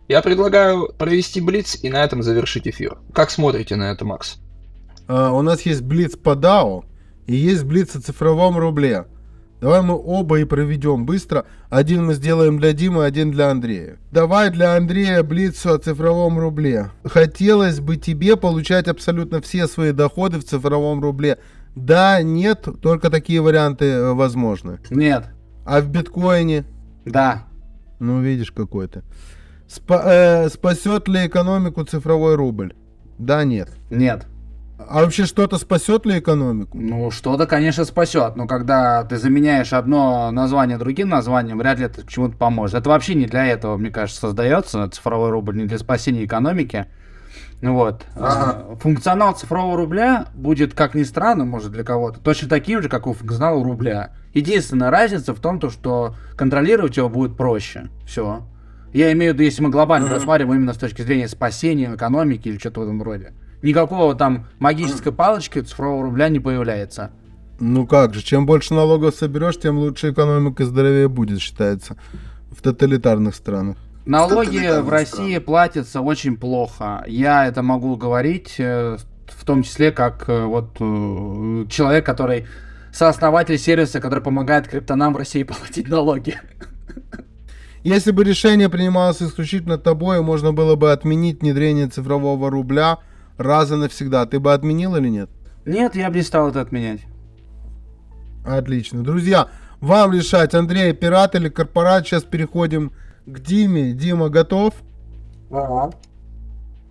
[0.09, 2.99] Я предлагаю провести блиц и на этом завершить эфир.
[3.13, 4.39] Как смотрите на это, Макс?
[5.07, 6.85] Uh, у нас есть блиц по DAO
[7.27, 9.07] и есть блиц о цифровом рубле.
[9.61, 11.45] Давай мы оба и проведем быстро.
[11.69, 13.99] Один мы сделаем для Димы, один для Андрея.
[14.13, 16.91] Давай для Андрея блицу о цифровом рубле.
[17.05, 21.39] Хотелось бы тебе получать абсолютно все свои доходы в цифровом рубле.
[21.75, 24.79] Да, нет, только такие варианты э, возможны.
[24.91, 25.27] Нет.
[25.65, 26.65] А в биткоине?
[27.05, 27.45] Да.
[27.99, 29.03] Ну, видишь, какой то
[29.69, 32.75] Спа- э, спасет ли экономику цифровой рубль?
[33.19, 33.69] Да, нет.
[33.91, 34.27] Нет.
[34.79, 36.79] А вообще что-то спасет ли экономику?
[36.79, 38.37] Ну, что-то, конечно, спасет.
[38.37, 42.77] Но когда ты заменяешь одно название другим названием, вряд ли это к чему-то поможет.
[42.77, 46.87] Это вообще не для этого, мне кажется, создается цифровой рубль, не для спасения экономики.
[47.61, 48.07] Вот.
[48.15, 48.77] Ага.
[48.77, 53.15] Функционал цифрового рубля будет, как ни странно, может для кого-то, точно таким же, как у
[53.15, 54.13] функционала рубля.
[54.33, 57.89] Единственная разница в том, то, что контролировать его будет проще.
[58.07, 58.43] Все.
[58.93, 62.59] Я имею в виду, если мы глобально рассматриваем именно с точки зрения спасения экономики или
[62.59, 63.33] что-то в этом роде
[63.63, 67.11] никакого там магической палочки цифрового рубля не появляется.
[67.61, 71.97] Ну как же, чем больше налогов соберешь, тем лучше экономика здоровее будет, считается,
[72.51, 73.77] в тоталитарных странах.
[74.05, 77.05] Налоги в России платятся очень плохо.
[77.07, 78.97] Я это могу говорить, э,
[79.27, 82.47] в том числе как э, вот э, человек, который
[82.93, 86.41] сооснователь сервиса, который помогает криптонам в России платить налоги.
[87.85, 92.99] Если бы решение принималось исключительно тобой, можно было бы отменить внедрение цифрового рубля
[93.39, 94.27] раз и навсегда.
[94.27, 95.31] Ты бы отменил или нет?
[95.65, 97.01] Нет, я бы не стал это отменять.
[98.45, 99.03] Отлично.
[99.03, 99.49] Друзья,
[99.81, 102.07] вам решать, Андрей, пират или корпорат.
[102.07, 102.93] Сейчас переходим
[103.27, 103.93] к Диме.
[103.93, 104.75] Дима, готов?
[105.51, 105.93] Ага.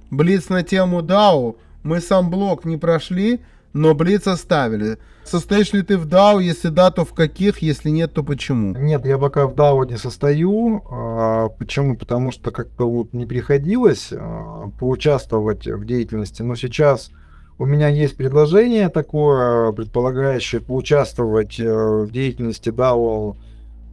[0.10, 1.58] Блиц на тему DAO.
[1.84, 3.42] Мы сам блок не прошли,
[3.74, 4.98] но Блиц оставили.
[5.28, 6.42] Состоишь ли ты в DAO?
[6.42, 7.60] Если да, то в каких?
[7.60, 8.76] Если нет, то почему?
[8.76, 10.84] Нет, я пока в DAO не состою.
[10.90, 11.98] А, почему?
[11.98, 16.42] Потому что как-то вот не приходилось а, поучаствовать в деятельности.
[16.42, 17.12] Но сейчас
[17.60, 23.36] у меня есть предложение такое, предполагающее поучаствовать э, в деятельности DAO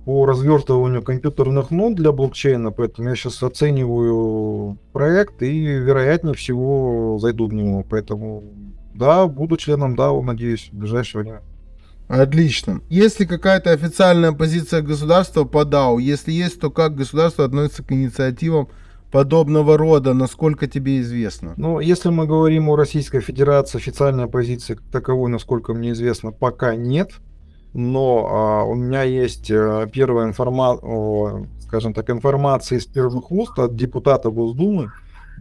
[0.05, 7.47] по развертыванию компьютерных нод для блокчейна, поэтому я сейчас оцениваю проект и, вероятнее всего, зайду
[7.47, 7.85] в него.
[7.89, 8.43] Поэтому,
[8.95, 11.43] да, буду членом DAO, надеюсь, в ближайшее время.
[12.09, 12.81] Отлично.
[12.89, 16.01] Есть ли какая-то официальная позиция государства по DAO?
[16.01, 18.69] Если есть, то как государство относится к инициативам
[19.11, 21.55] подобного рода, насколько тебе известно?
[21.57, 26.75] Ну, если мы говорим о Российской Федерации, официальной позиции как таковой, насколько мне известно, пока
[26.75, 27.13] нет.
[27.73, 33.75] Но а, у меня есть а, первая информация, скажем так, информация из первых уст от
[33.75, 34.93] депутата Госдумы.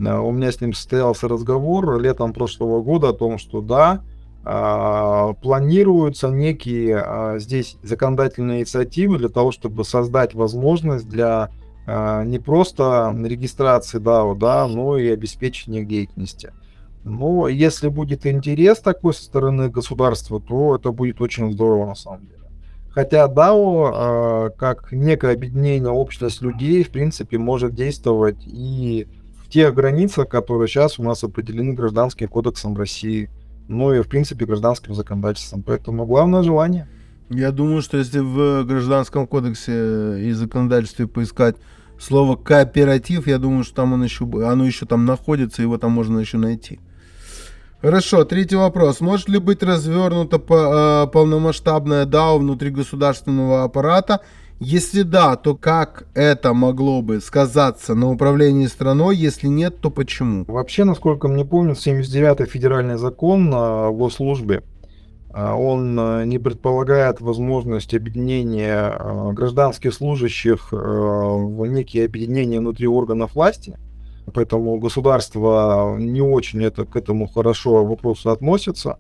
[0.06, 4.04] А, у меня с ним состоялся разговор летом прошлого года о том, что да,
[4.46, 11.50] а, планируются некие а, здесь законодательные инициативы для того, чтобы создать возможность для
[11.86, 16.52] а, не просто регистрации DAO, да, но и обеспечения деятельности.
[17.04, 22.22] Но если будет интерес такой со стороны государства, то это будет очень здорово на самом
[22.22, 22.44] деле.
[22.90, 29.08] Хотя DAO, э, как некое объединение, общность людей, в принципе, может действовать и
[29.54, 33.30] тех границах, которые сейчас у нас определены гражданским кодексом России,
[33.68, 35.62] ну и, в принципе, гражданским законодательством.
[35.62, 36.88] Поэтому главное желание.
[37.30, 41.56] Я думаю, что если в гражданском кодексе и законодательстве поискать
[42.00, 46.18] слово кооператив, я думаю, что там он еще, оно еще там находится, его там можно
[46.20, 46.80] еще найти.
[47.80, 49.02] Хорошо, третий вопрос.
[49.02, 54.22] Может ли быть развернута по, полномасштабная DAO внутри государственного аппарата?
[54.66, 59.18] Если да, то как это могло бы сказаться на управлении страной?
[59.18, 60.46] Если нет, то почему?
[60.48, 64.64] Вообще, насколько мне помню, 79-й федеральный закон о госслужбе,
[65.34, 72.88] а, он э, не предполагает возможность объединения э, гражданских служащих э, в некие объединения внутри
[72.88, 73.78] органов власти.
[74.34, 78.98] Поэтому государство не очень это, к этому хорошо вопросу относится.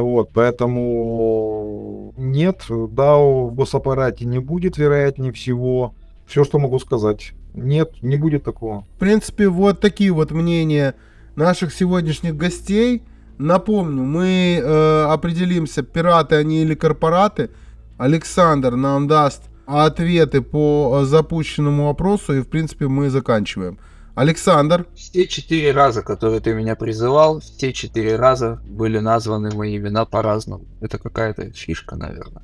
[0.00, 5.94] Вот, поэтому нет, да, в госаппарате не будет, вероятнее всего.
[6.26, 7.32] Все, что могу сказать.
[7.54, 8.86] Нет, не будет такого.
[8.96, 10.94] В принципе, вот такие вот мнения
[11.36, 13.02] наших сегодняшних гостей.
[13.38, 17.50] Напомню, мы э, определимся, пираты они или корпораты.
[17.98, 23.78] Александр нам даст ответы по запущенному вопросу, и, в принципе, мы заканчиваем.
[24.14, 24.86] Александр.
[24.94, 30.64] Все четыре раза, которые ты меня призывал, все четыре раза были названы мои имена по-разному.
[30.80, 32.42] Это какая-то фишка, наверное.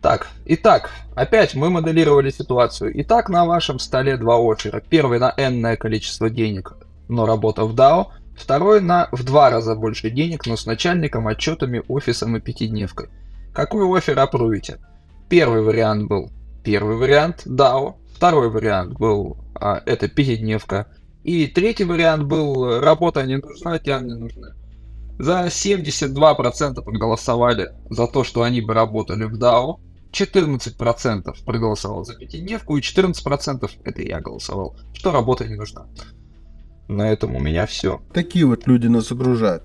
[0.00, 2.90] Так, итак, опять мы моделировали ситуацию.
[3.02, 4.80] Итак, на вашем столе два оффера.
[4.80, 6.72] Первый на энное количество денег,
[7.08, 8.06] но работа в DAO.
[8.36, 13.10] Второй на в два раза больше денег, но с начальником, отчетами, офисом и пятидневкой.
[13.52, 14.80] Какой офер опруете?
[15.28, 16.32] Первый вариант был
[16.64, 17.94] первый вариант DAO.
[18.22, 20.86] Второй вариант был а, это пятидневка.
[21.24, 24.50] И третий вариант был работа не нужна, тян не нужна.
[25.18, 29.80] За 72% проголосовали за то, что они бы работали в DAO.
[30.12, 35.88] 14% проголосовал за пятидневку, и 14% это я голосовал, что работа не нужна.
[36.86, 38.02] На этом у меня все.
[38.14, 39.64] Такие вот люди нас окружают.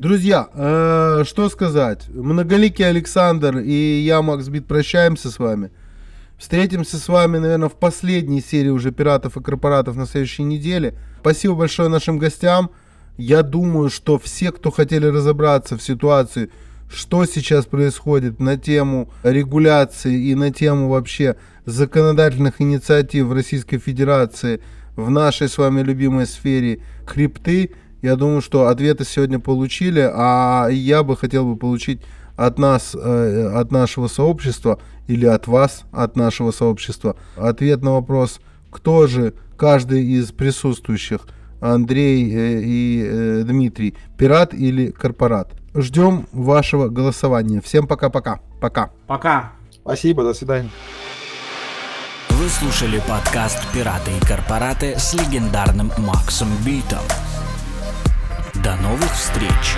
[0.00, 2.08] Друзья, э, что сказать?
[2.08, 5.70] Многоликий Александр и я, Макс Бит, прощаемся с вами.
[6.38, 10.94] Встретимся с вами, наверное, в последней серии уже «Пиратов и корпоратов» на следующей неделе.
[11.20, 12.70] Спасибо большое нашим гостям.
[13.16, 16.50] Я думаю, что все, кто хотели разобраться в ситуации,
[16.88, 21.34] что сейчас происходит на тему регуляции и на тему вообще
[21.66, 24.60] законодательных инициатив в Российской Федерации
[24.94, 31.02] в нашей с вами любимой сфере крипты, я думаю, что ответы сегодня получили, а я
[31.02, 32.00] бы хотел бы получить
[32.36, 38.40] от нас, э, от нашего сообщества или от вас, от нашего сообщества, ответ на вопрос,
[38.70, 41.22] кто же каждый из присутствующих,
[41.60, 45.52] Андрей э, и э, Дмитрий, пират или корпорат.
[45.74, 47.60] Ждем вашего голосования.
[47.60, 48.40] Всем пока-пока.
[48.60, 48.90] Пока.
[49.06, 49.52] Пока.
[49.72, 50.70] Спасибо, до свидания.
[52.30, 57.02] Вы слушали подкаст «Пираты и корпораты» с легендарным Максом Битом.
[58.62, 59.76] До новых встреч!